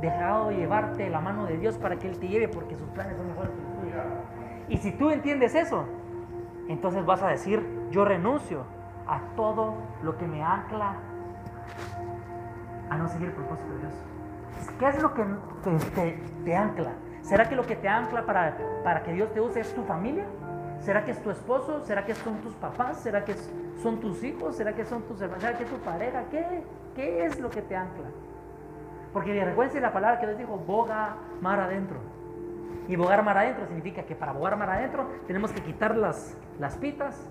[0.00, 3.16] dejado de llevarte la mano de Dios para que Él te lleve, porque sus planes
[3.16, 4.04] son mejores que los tuyos.
[4.68, 5.84] Y si tú entiendes eso,
[6.68, 8.64] entonces vas a decir, yo renuncio
[9.08, 10.94] a todo lo que me ancla
[12.90, 13.94] a no seguir el propósito de Dios.
[14.78, 15.24] ¿Qué es lo que
[16.44, 16.92] te, ancla?
[17.22, 20.24] ¿Será que lo que te ancla para, para que Dios te use es tu familia?
[20.80, 21.80] ¿Será que es tu esposo?
[21.80, 22.98] ¿Será que son tus papás?
[22.98, 23.34] ¿Será que
[23.82, 24.56] son tus hijos?
[24.56, 25.42] ¿Será que son tus hermanos?
[25.42, 26.22] ¿Será que es tu pareja?
[26.30, 26.62] ¿Qué,
[26.94, 28.08] ¿Qué es lo que te ancla?
[29.12, 31.98] Porque recuerden la palabra que Dios dijo, boga mar adentro.
[32.86, 36.76] Y bogar mar adentro significa que para bogar mar adentro tenemos que quitar las, las
[36.76, 37.28] pitas,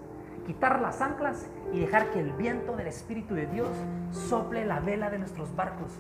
[0.48, 3.68] quitar las anclas y dejar que el viento del Espíritu de Dios
[4.12, 5.92] sople la vela de nuestros barcos.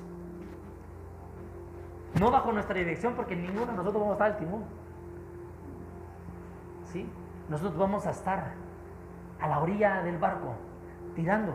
[2.18, 4.64] No bajo nuestra dirección porque ninguno de nosotros vamos a estar al timón.
[6.94, 7.08] ¿Sí?
[7.50, 8.54] Nosotros vamos a estar
[9.42, 10.56] a la orilla del barco,
[11.14, 11.54] tirando.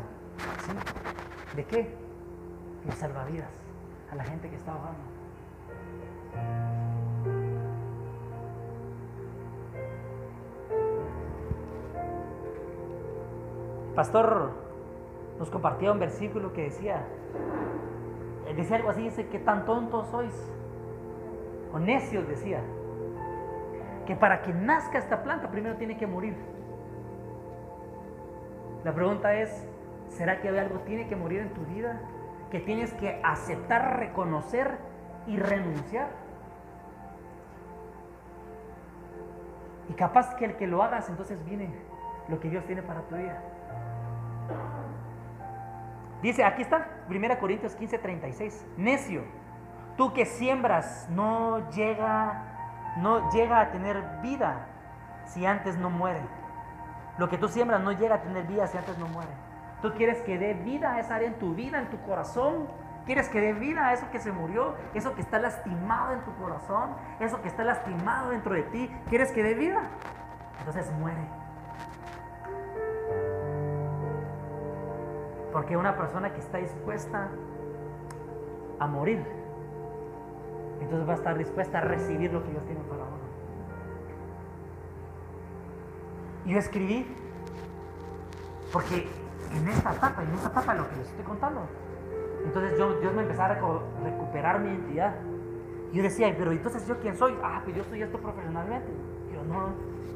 [0.66, 1.56] ¿Sí?
[1.56, 1.96] ¿De qué?
[2.86, 3.48] Los salvavidas,
[4.10, 5.00] a la gente que está ahogando.
[13.94, 14.50] Pastor
[15.38, 17.04] nos compartía un versículo que decía,
[18.56, 20.34] decía algo así, dice que tan tontos sois,
[21.72, 22.60] o necios decía,
[24.06, 26.36] que para que nazca esta planta primero tiene que morir.
[28.84, 29.66] La pregunta es,
[30.08, 32.00] ¿será que algo tiene que morir en tu vida?
[32.50, 34.78] Que tienes que aceptar, reconocer
[35.26, 36.08] y renunciar.
[39.88, 41.70] Y capaz que el que lo hagas, entonces viene
[42.28, 43.40] lo que Dios tiene para tu vida.
[46.22, 48.66] Dice, aquí está, 1 Corintios 15, 36.
[48.76, 49.22] Necio,
[49.96, 54.66] tú que siembras no llega, no llega a tener vida
[55.26, 56.20] si antes no muere.
[57.18, 59.30] Lo que tú siembras no llega a tener vida si antes no muere.
[59.82, 62.68] Tú quieres que dé vida a esa área en tu vida, en tu corazón.
[63.04, 66.32] Quieres que dé vida a eso que se murió, eso que está lastimado en tu
[66.36, 68.88] corazón, eso que está lastimado dentro de ti.
[69.08, 69.80] ¿Quieres que dé vida?
[70.60, 71.41] Entonces muere.
[75.52, 77.28] Porque una persona que está dispuesta
[78.78, 79.22] a morir,
[80.80, 83.22] entonces va a estar dispuesta a recibir lo que Dios tiene para uno.
[86.46, 87.06] Yo escribí,
[88.72, 89.08] porque
[89.54, 91.60] en esta etapa, en esta etapa lo que les estoy contando,
[92.44, 95.14] entonces yo, Dios me empezó a recuperar mi identidad.
[95.92, 97.34] Yo decía, pero entonces yo quién soy?
[97.42, 98.90] Ah, pues yo soy esto profesionalmente.
[99.32, 99.68] Yo no,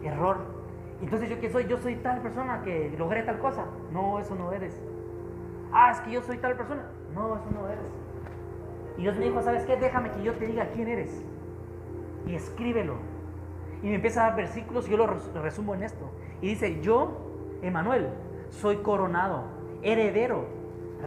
[0.03, 0.39] error.
[1.01, 1.67] Entonces yo quién soy?
[1.67, 3.67] Yo soy tal persona que logré tal cosa.
[3.93, 4.81] No, eso no eres
[5.77, 6.83] ah, es que yo soy tal persona.
[7.15, 7.85] No, eso no eres.
[8.97, 9.77] Y Dios me dijo, ¿sabes qué?
[9.77, 11.23] Déjame que yo te diga quién eres.
[12.27, 12.95] Y escríbelo.
[13.83, 15.07] Y me empieza a dar versículos y yo lo
[15.43, 16.11] resumo en esto.
[16.41, 17.13] Y dice, yo,
[17.63, 18.09] Emanuel,
[18.51, 19.45] soy coronado,
[19.83, 20.47] heredero,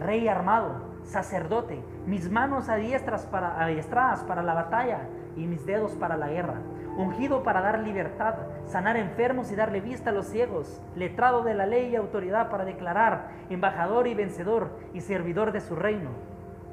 [0.04, 6.16] rey armado, sacerdote, mis manos adiestras para, adiestradas para la batalla y mis dedos para
[6.16, 6.60] la guerra
[7.00, 8.34] ungido para dar libertad,
[8.66, 12.64] sanar enfermos y darle vista a los ciegos, letrado de la ley y autoridad para
[12.64, 16.10] declarar, embajador y vencedor y servidor de su reino.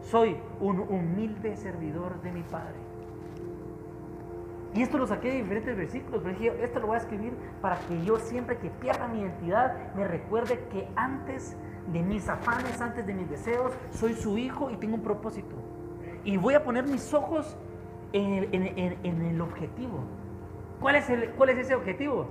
[0.02, 2.76] Soy un humilde servidor de mi Padre.
[4.74, 7.78] Y esto lo saqué de diferentes versículos, pero dije, esto lo voy a escribir para
[7.88, 11.58] que yo siempre que pierda mi identidad me recuerde que antes
[11.92, 15.56] de mis afanes, antes de mis deseos, soy su hijo y tengo un propósito.
[16.24, 17.58] Y voy a poner mis ojos
[18.14, 20.00] en el, objetivo.
[20.80, 22.28] ¿Cuál es, el, ¿Cuál es ese objetivo?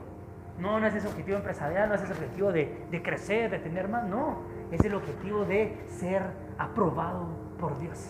[0.59, 3.89] No, no es ese objetivo empresarial, no es ese objetivo de, de crecer, de tener
[3.89, 4.39] más, no.
[4.71, 6.23] Es el objetivo de ser
[6.59, 8.09] aprobado por Dios.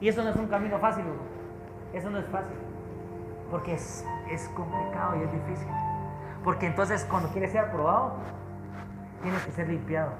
[0.00, 1.04] Y eso no es un camino fácil,
[1.92, 2.56] eso no es fácil.
[3.50, 5.68] Porque es, es complicado y es difícil.
[6.44, 8.14] Porque entonces cuando quieres ser aprobado,
[9.22, 10.12] tienes que ser limpiado.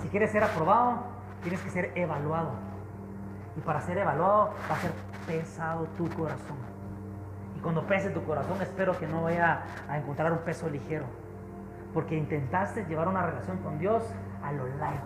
[0.00, 1.04] Si quieres ser aprobado,
[1.42, 2.52] tienes que ser evaluado.
[3.56, 4.92] Y para ser evaluado va a ser
[5.26, 6.56] pesado tu corazón.
[7.56, 11.04] Y cuando pese tu corazón, espero que no vaya a encontrar un peso ligero.
[11.92, 14.02] Porque intentaste llevar una relación con Dios
[14.42, 15.00] a lo light.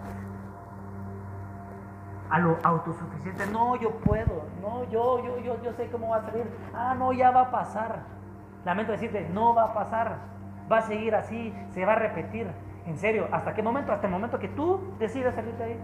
[2.31, 3.47] A lo autosuficiente.
[3.47, 4.45] No, yo puedo.
[4.61, 6.45] No, yo, yo, yo, yo sé cómo va a salir.
[6.75, 8.01] Ah, no, ya va a pasar.
[8.65, 10.19] Lamento decirte, no va a pasar.
[10.71, 12.49] Va a seguir así, se va a repetir.
[12.87, 13.93] En serio, ¿hasta qué momento?
[13.93, 15.81] Hasta el momento que tú decidas salir de ahí.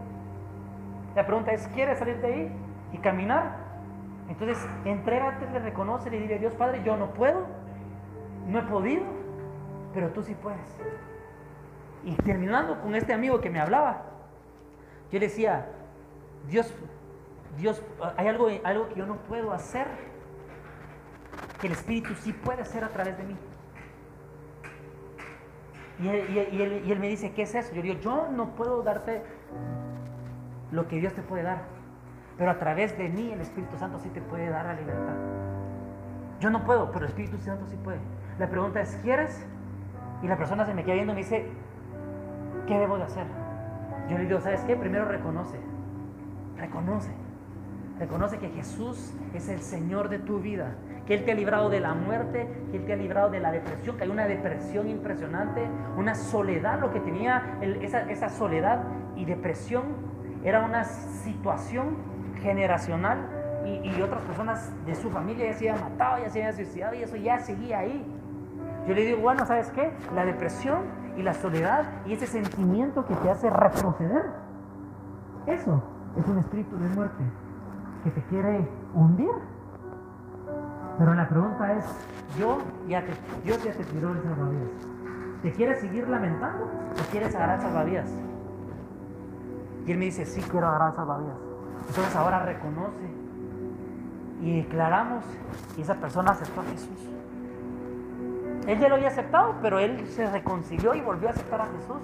[1.15, 2.53] La pregunta es, ¿quieres salir de ahí
[2.93, 3.57] y caminar?
[4.29, 7.47] Entonces, entrégate, le reconoce, le dile a Dios, Padre, yo no puedo,
[8.47, 9.05] no he podido,
[9.93, 10.81] pero tú sí puedes.
[12.05, 14.05] Y terminando con este amigo que me hablaba,
[15.11, 15.67] yo le decía,
[16.49, 16.75] Dios,
[17.59, 17.83] Dios,
[18.17, 19.87] hay algo, algo que yo no puedo hacer,
[21.61, 23.37] que el Espíritu sí puede hacer a través de mí.
[26.01, 27.75] Y él, y él me dice, ¿qué es eso?
[27.75, 29.23] Yo digo, yo no puedo darte
[30.73, 31.63] lo que Dios te puede dar.
[32.37, 35.15] Pero a través de mí el Espíritu Santo sí te puede dar la libertad.
[36.41, 37.99] Yo no puedo, pero el Espíritu Santo sí puede.
[38.39, 39.47] La pregunta es, ¿quieres?
[40.23, 41.47] Y la persona se me queda viendo y me dice,
[42.67, 43.27] ¿qué debo de hacer?
[44.09, 44.75] Yo le digo, ¿sabes qué?
[44.75, 45.59] Primero reconoce.
[46.57, 47.13] Reconoce.
[47.99, 50.75] Reconoce que Jesús es el Señor de tu vida,
[51.07, 53.53] que Él te ha librado de la muerte, que Él te ha librado de la
[53.53, 58.83] depresión, que hay una depresión impresionante, una soledad, lo que tenía esa, soledad
[59.15, 59.83] y depresión
[60.45, 61.97] era una situación
[62.41, 63.29] generacional
[63.65, 66.95] y, y, otras personas de su familia ya se habían matado, ya se habían suicidado
[66.95, 68.05] y eso ya seguía ahí.
[68.89, 69.93] Yo le digo, bueno, ¿sabes qué?
[70.15, 70.81] La depresión
[71.17, 74.31] y la soledad y ese sentimiento que te hace retroceder,
[75.47, 75.83] eso
[76.17, 77.23] es un espíritu de muerte
[78.03, 79.31] que te quiere hundir.
[80.99, 81.85] Pero la pregunta es,
[82.39, 83.13] yo ya te,
[83.45, 84.69] Dios ya te tiró el salvavidas.
[85.43, 88.11] ¿Te quieres seguir lamentando o quieres agarrar salvavidas?
[89.87, 91.37] Y él me dice, sí quiero agarrar salvavidas.
[91.89, 93.23] Entonces ahora reconoce
[94.41, 95.25] y declaramos
[95.77, 97.09] y esa persona aceptó a Jesús.
[98.67, 102.01] Él ya lo había aceptado, pero él se reconcilió y volvió a aceptar a Jesús.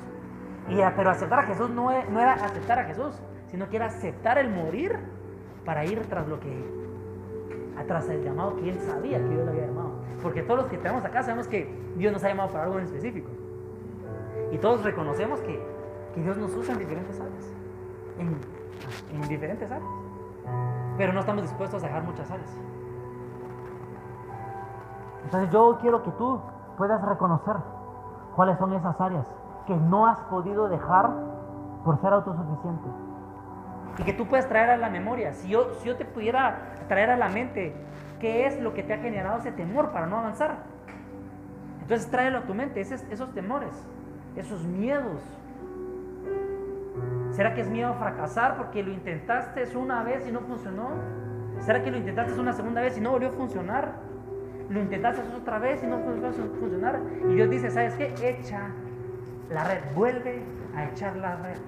[0.69, 3.15] Y, pero aceptar a Jesús no, e, no era aceptar a Jesús,
[3.51, 4.99] sino que era aceptar el morir
[5.65, 6.65] para ir tras lo que,
[7.87, 9.93] tras el llamado que él sabía que Dios le había llamado.
[10.23, 12.85] Porque todos los que tenemos acá sabemos que Dios nos ha llamado para algo en
[12.85, 13.31] específico.
[14.53, 15.63] Y todos reconocemos que
[16.17, 17.58] Dios nos usa en diferentes áreas.
[18.19, 18.39] En,
[19.13, 19.91] en diferentes áreas.
[20.97, 22.51] Pero no estamos dispuestos a dejar muchas áreas.
[25.25, 26.41] Entonces yo quiero que tú
[26.77, 27.57] puedas reconocer
[28.35, 29.27] cuáles son esas áreas
[29.67, 31.11] que no has podido dejar
[31.85, 32.89] por ser autosuficiente
[33.99, 35.33] y que tú puedes traer a la memoria.
[35.33, 37.75] Si yo, si yo te pudiera traer a la mente
[38.21, 40.59] qué es lo que te ha generado ese temor para no avanzar,
[41.83, 43.71] entonces tráelo a tu mente, esos, esos temores,
[44.37, 45.21] esos miedos.
[47.39, 50.91] ¿Será que es miedo a fracasar porque lo intentaste una vez y no funcionó?
[51.61, 53.93] ¿Será que lo intentaste una segunda vez y no volvió a funcionar?
[54.69, 57.01] ¿Lo intentaste otra vez y no volvió a funcionar?
[57.29, 58.13] Y Dios dice, ¿sabes qué?
[58.21, 58.71] Echa
[59.51, 60.43] la red, vuelve
[60.75, 61.59] a echar la red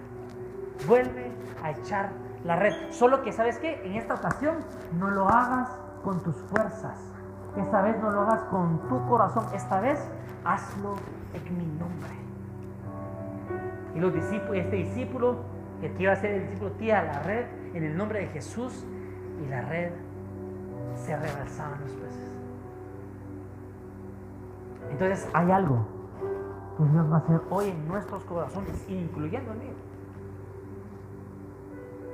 [0.88, 1.30] vuelve
[1.62, 2.10] a echar
[2.42, 2.74] la red.
[2.90, 3.80] Solo que, ¿sabes qué?
[3.84, 4.56] En esta ocasión
[4.98, 5.68] no lo hagas
[6.02, 6.98] con tus fuerzas.
[7.56, 9.46] Esta vez no lo hagas con tu corazón.
[9.54, 10.00] Esta vez
[10.44, 10.96] hazlo
[11.32, 12.10] en mi nombre.
[13.94, 15.49] Y los discípulos, este discípulo,
[15.80, 18.84] que iba a ser el discípulo, tira la red en el nombre de Jesús
[19.44, 19.90] y la red
[20.94, 22.30] se rebalsaba en los peces.
[24.90, 25.86] Entonces hay algo
[26.76, 29.72] que Dios va a hacer hoy en nuestros corazones, incluyendo el mío.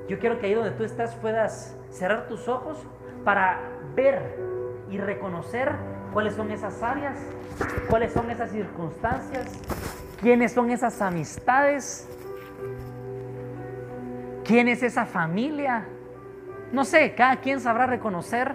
[0.09, 2.79] Yo quiero que ahí donde tú estás puedas cerrar tus ojos
[3.25, 3.61] para
[3.97, 4.39] ver
[4.89, 5.73] y reconocer
[6.13, 7.19] cuáles son esas áreas,
[7.91, 9.51] cuáles son esas circunstancias,
[10.21, 12.09] quiénes son esas amistades,
[14.47, 15.85] quién es esa familia.
[16.73, 18.55] No sé, cada quien sabrá reconocer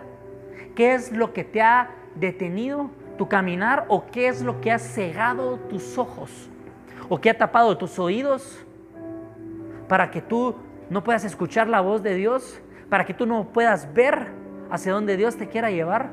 [0.75, 4.79] qué es lo que te ha detenido tu caminar o qué es lo que ha
[4.79, 6.49] cegado tus ojos
[7.09, 8.65] o qué ha tapado tus oídos
[9.87, 10.55] para que tú
[10.89, 14.29] no puedas escuchar la voz de Dios, para que tú no puedas ver
[14.69, 16.09] hacia dónde Dios te quiera llevar?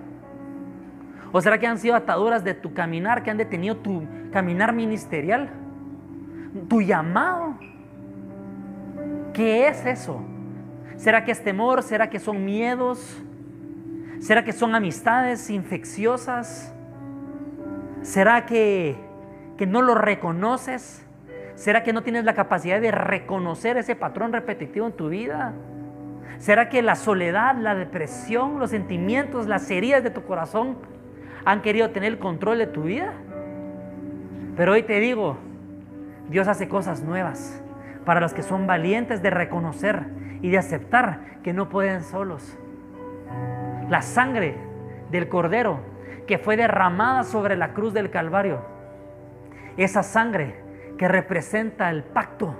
[1.30, 4.02] ¿O será que han sido ataduras de tu caminar, que han detenido tu
[4.32, 5.50] caminar ministerial?
[6.68, 7.67] ¿Tu llamado?
[9.32, 10.20] ¿Qué es eso?
[10.96, 11.82] ¿Será que es temor?
[11.82, 13.22] ¿Será que son miedos?
[14.20, 16.74] ¿Será que son amistades infecciosas?
[18.02, 18.96] ¿Será que,
[19.56, 21.04] que no lo reconoces?
[21.54, 25.52] ¿Será que no tienes la capacidad de reconocer ese patrón repetitivo en tu vida?
[26.38, 30.78] ¿Será que la soledad, la depresión, los sentimientos, las heridas de tu corazón
[31.44, 33.12] han querido tener el control de tu vida?
[34.56, 35.36] Pero hoy te digo,
[36.28, 37.62] Dios hace cosas nuevas
[38.08, 40.06] para los que son valientes de reconocer
[40.40, 42.56] y de aceptar que no pueden solos.
[43.90, 44.56] La sangre
[45.10, 45.80] del cordero
[46.26, 48.62] que fue derramada sobre la cruz del Calvario,
[49.76, 50.54] esa sangre
[50.96, 52.54] que representa el pacto.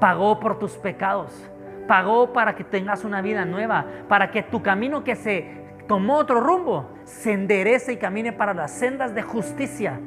[0.00, 1.48] Pagó por tus pecados.
[1.86, 3.86] Pagó para que tengas una vida nueva.
[4.08, 8.72] Para que tu camino que se tomó otro rumbo se enderece y camine para las
[8.72, 10.00] sendas de justicia.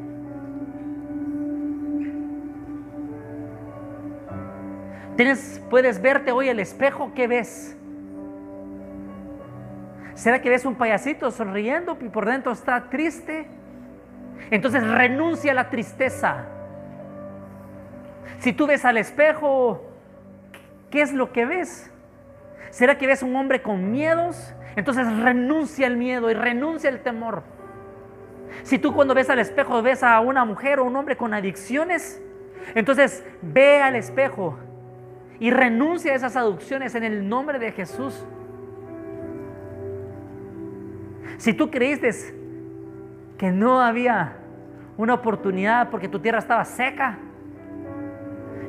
[5.70, 7.78] Puedes verte hoy el espejo, ¿qué ves?
[10.16, 13.48] ¿Será que ves un payasito sonriendo y por dentro está triste?
[14.50, 16.46] Entonces renuncia a la tristeza.
[18.40, 19.84] Si tú ves al espejo,
[20.90, 21.92] ¿qué es lo que ves?
[22.72, 24.56] ¿Será que ves un hombre con miedos?
[24.76, 27.44] Entonces renuncia al miedo y renuncia al temor.
[28.64, 32.22] Si tú cuando ves al espejo ves a una mujer o un hombre con adicciones,
[32.76, 34.58] entonces ve al espejo
[35.42, 38.24] y renuncia a esas adicciones en el nombre de Jesús.
[41.38, 42.12] Si tú creíste
[43.40, 44.38] que no había
[44.98, 47.18] una oportunidad porque tu tierra estaba seca,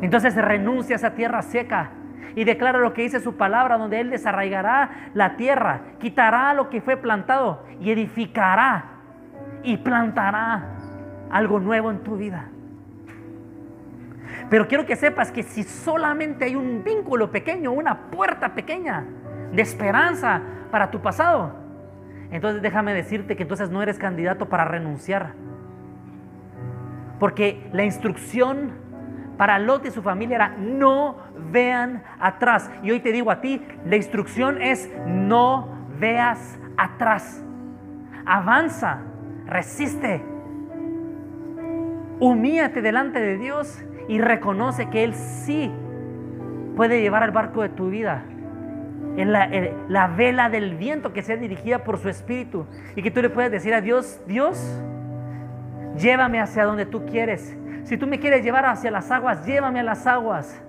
[0.01, 1.91] entonces renuncia a esa tierra seca
[2.35, 6.81] Y declara lo que dice su palabra, donde Él desarraigará la tierra, quitará lo que
[6.81, 8.87] fue plantado y edificará
[9.62, 10.70] y plantará
[11.31, 12.49] algo nuevo en tu vida.
[14.51, 19.05] Pero quiero que sepas que si solamente hay un vínculo pequeño, una puerta pequeña
[19.53, 21.55] de esperanza para tu pasado,
[22.30, 25.35] entonces déjame decirte que entonces no eres candidato para renunciar.
[27.18, 28.72] Porque la instrucción
[29.37, 31.16] para Lot y su familia era no
[31.51, 32.70] vean atrás.
[32.83, 35.68] Y hoy te digo a ti, la instrucción es no
[35.99, 37.45] veas atrás.
[38.24, 39.01] Avanza,
[39.47, 40.24] resiste.
[42.18, 45.70] Humíate delante de Dios y reconoce que Él sí
[46.76, 48.24] puede llevar el barco de tu vida
[49.16, 49.48] en la,
[49.88, 53.50] la, vela del viento que sea dirigida por su espíritu y que tú le puedas
[53.50, 54.80] decir a Dios, Dios,
[55.96, 57.57] llévame hacia donde tú quieres.
[57.84, 60.62] Si tú me quieres llevar hacia las aguas, llévame a las aguas.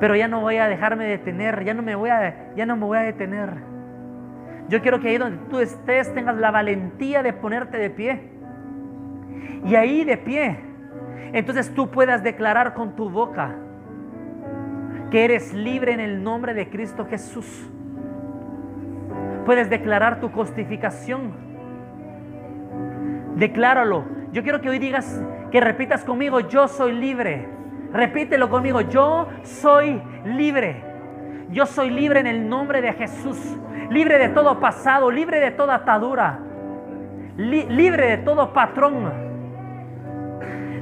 [0.00, 2.84] Pero ya no voy a dejarme detener, ya no me voy a, ya no me
[2.84, 3.50] voy a detener.
[4.68, 8.30] Yo quiero que ahí donde tú estés tengas la valentía de ponerte de pie.
[9.64, 10.58] Y ahí de pie,
[11.32, 13.56] entonces tú puedas declarar con tu boca
[15.10, 17.68] que eres libre en el nombre de Cristo Jesús.
[19.44, 21.32] Puedes declarar tu justificación.
[23.36, 24.04] Decláralo.
[24.32, 27.46] Yo quiero que hoy digas, que repitas conmigo, yo soy libre.
[27.92, 30.82] Repítelo conmigo, yo soy libre.
[31.50, 33.38] Yo soy libre en el nombre de Jesús.
[33.90, 36.40] Libre de todo pasado, libre de toda atadura.
[37.36, 39.33] libre de todo patrón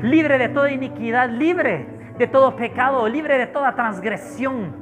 [0.02, 1.86] libre de toda iniquidad, libre
[2.18, 4.74] de todo pecado, libre de toda transgresión.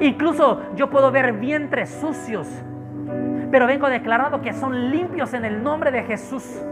[0.00, 2.48] Incluso yo puedo ver vientres sucios,
[3.50, 6.62] pero vengo declarando que son limpios en el nombre de Jesús.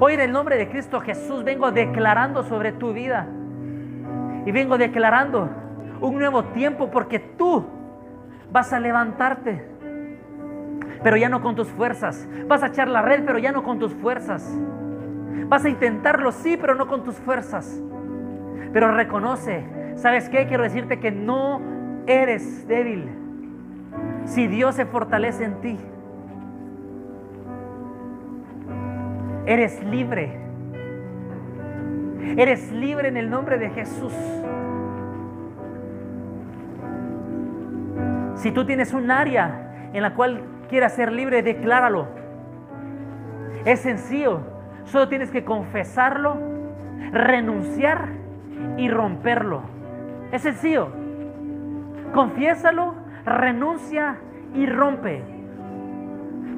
[0.00, 3.26] Hoy en el nombre de Cristo Jesús vengo declarando sobre tu vida
[4.44, 5.48] y vengo declarando
[6.00, 7.66] un nuevo tiempo porque tú
[8.50, 9.64] vas a levantarte,
[11.02, 12.28] pero ya no con tus fuerzas.
[12.46, 14.56] Vas a echar la red, pero ya no con tus fuerzas.
[15.48, 17.82] Vas a intentarlo, sí, pero no con tus fuerzas.
[18.72, 19.64] Pero reconoce,
[19.96, 20.46] ¿sabes qué?
[20.46, 21.60] Quiero decirte que no
[22.06, 23.08] eres débil.
[24.24, 25.78] Si Dios se fortalece en ti,
[29.46, 30.38] eres libre.
[32.36, 34.12] Eres libre en el nombre de Jesús.
[38.34, 42.06] Si tú tienes un área en la cual quieras ser libre, decláralo.
[43.64, 44.57] Es sencillo.
[44.88, 46.38] Solo tienes que confesarlo,
[47.12, 48.08] renunciar
[48.78, 49.62] y romperlo.
[50.32, 50.88] Es sencillo.
[52.14, 52.94] Confiésalo,
[53.26, 54.16] renuncia
[54.54, 55.22] y rompe.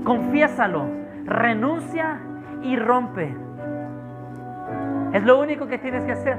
[0.05, 0.87] Confiésalo,
[1.24, 2.20] renuncia
[2.62, 3.35] y rompe.
[5.12, 6.39] Es lo único que tienes que hacer.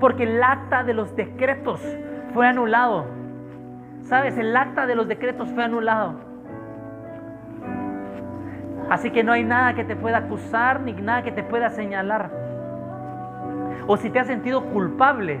[0.00, 1.82] Porque el acta de los decretos
[2.32, 3.04] fue anulado.
[4.00, 4.38] ¿Sabes?
[4.38, 6.29] El acta de los decretos fue anulado.
[8.90, 12.30] Así que no hay nada que te pueda acusar ni nada que te pueda señalar.
[13.86, 15.38] O si te has sentido culpable,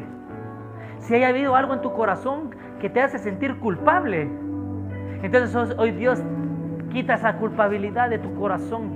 [1.00, 4.30] si haya habido algo en tu corazón que te hace sentir culpable,
[5.22, 6.22] entonces hoy Dios
[6.92, 8.92] quita esa culpabilidad de tu corazón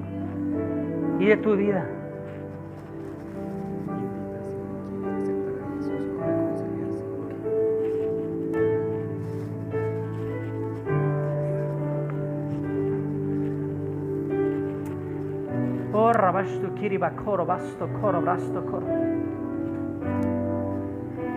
[1.19, 1.85] y de tu vida.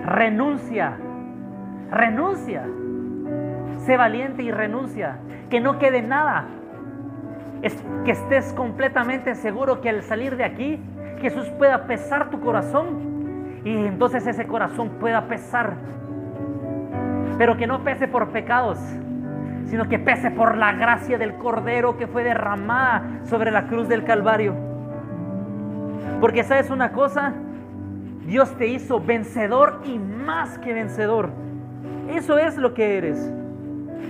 [0.05, 0.97] Renuncia,
[1.91, 2.63] renuncia.
[3.79, 5.17] Sé valiente y renuncia.
[5.49, 6.45] Que no quede nada.
[7.61, 10.79] Es que estés completamente seguro que al salir de aquí,
[11.19, 15.73] Jesús pueda pesar tu corazón y entonces ese corazón pueda pesar.
[17.37, 18.79] Pero que no pese por pecados,
[19.65, 24.03] sino que pese por la gracia del Cordero que fue derramada sobre la cruz del
[24.03, 24.66] Calvario.
[26.19, 27.33] Porque sabes una cosa,
[28.25, 31.29] Dios te hizo vencedor y más que vencedor.
[32.09, 33.31] Eso es lo que eres.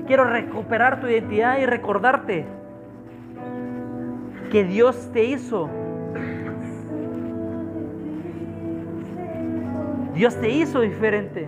[0.07, 2.45] Quiero recuperar tu identidad y recordarte
[4.51, 5.69] que Dios te hizo.
[10.13, 11.47] Dios te hizo diferente.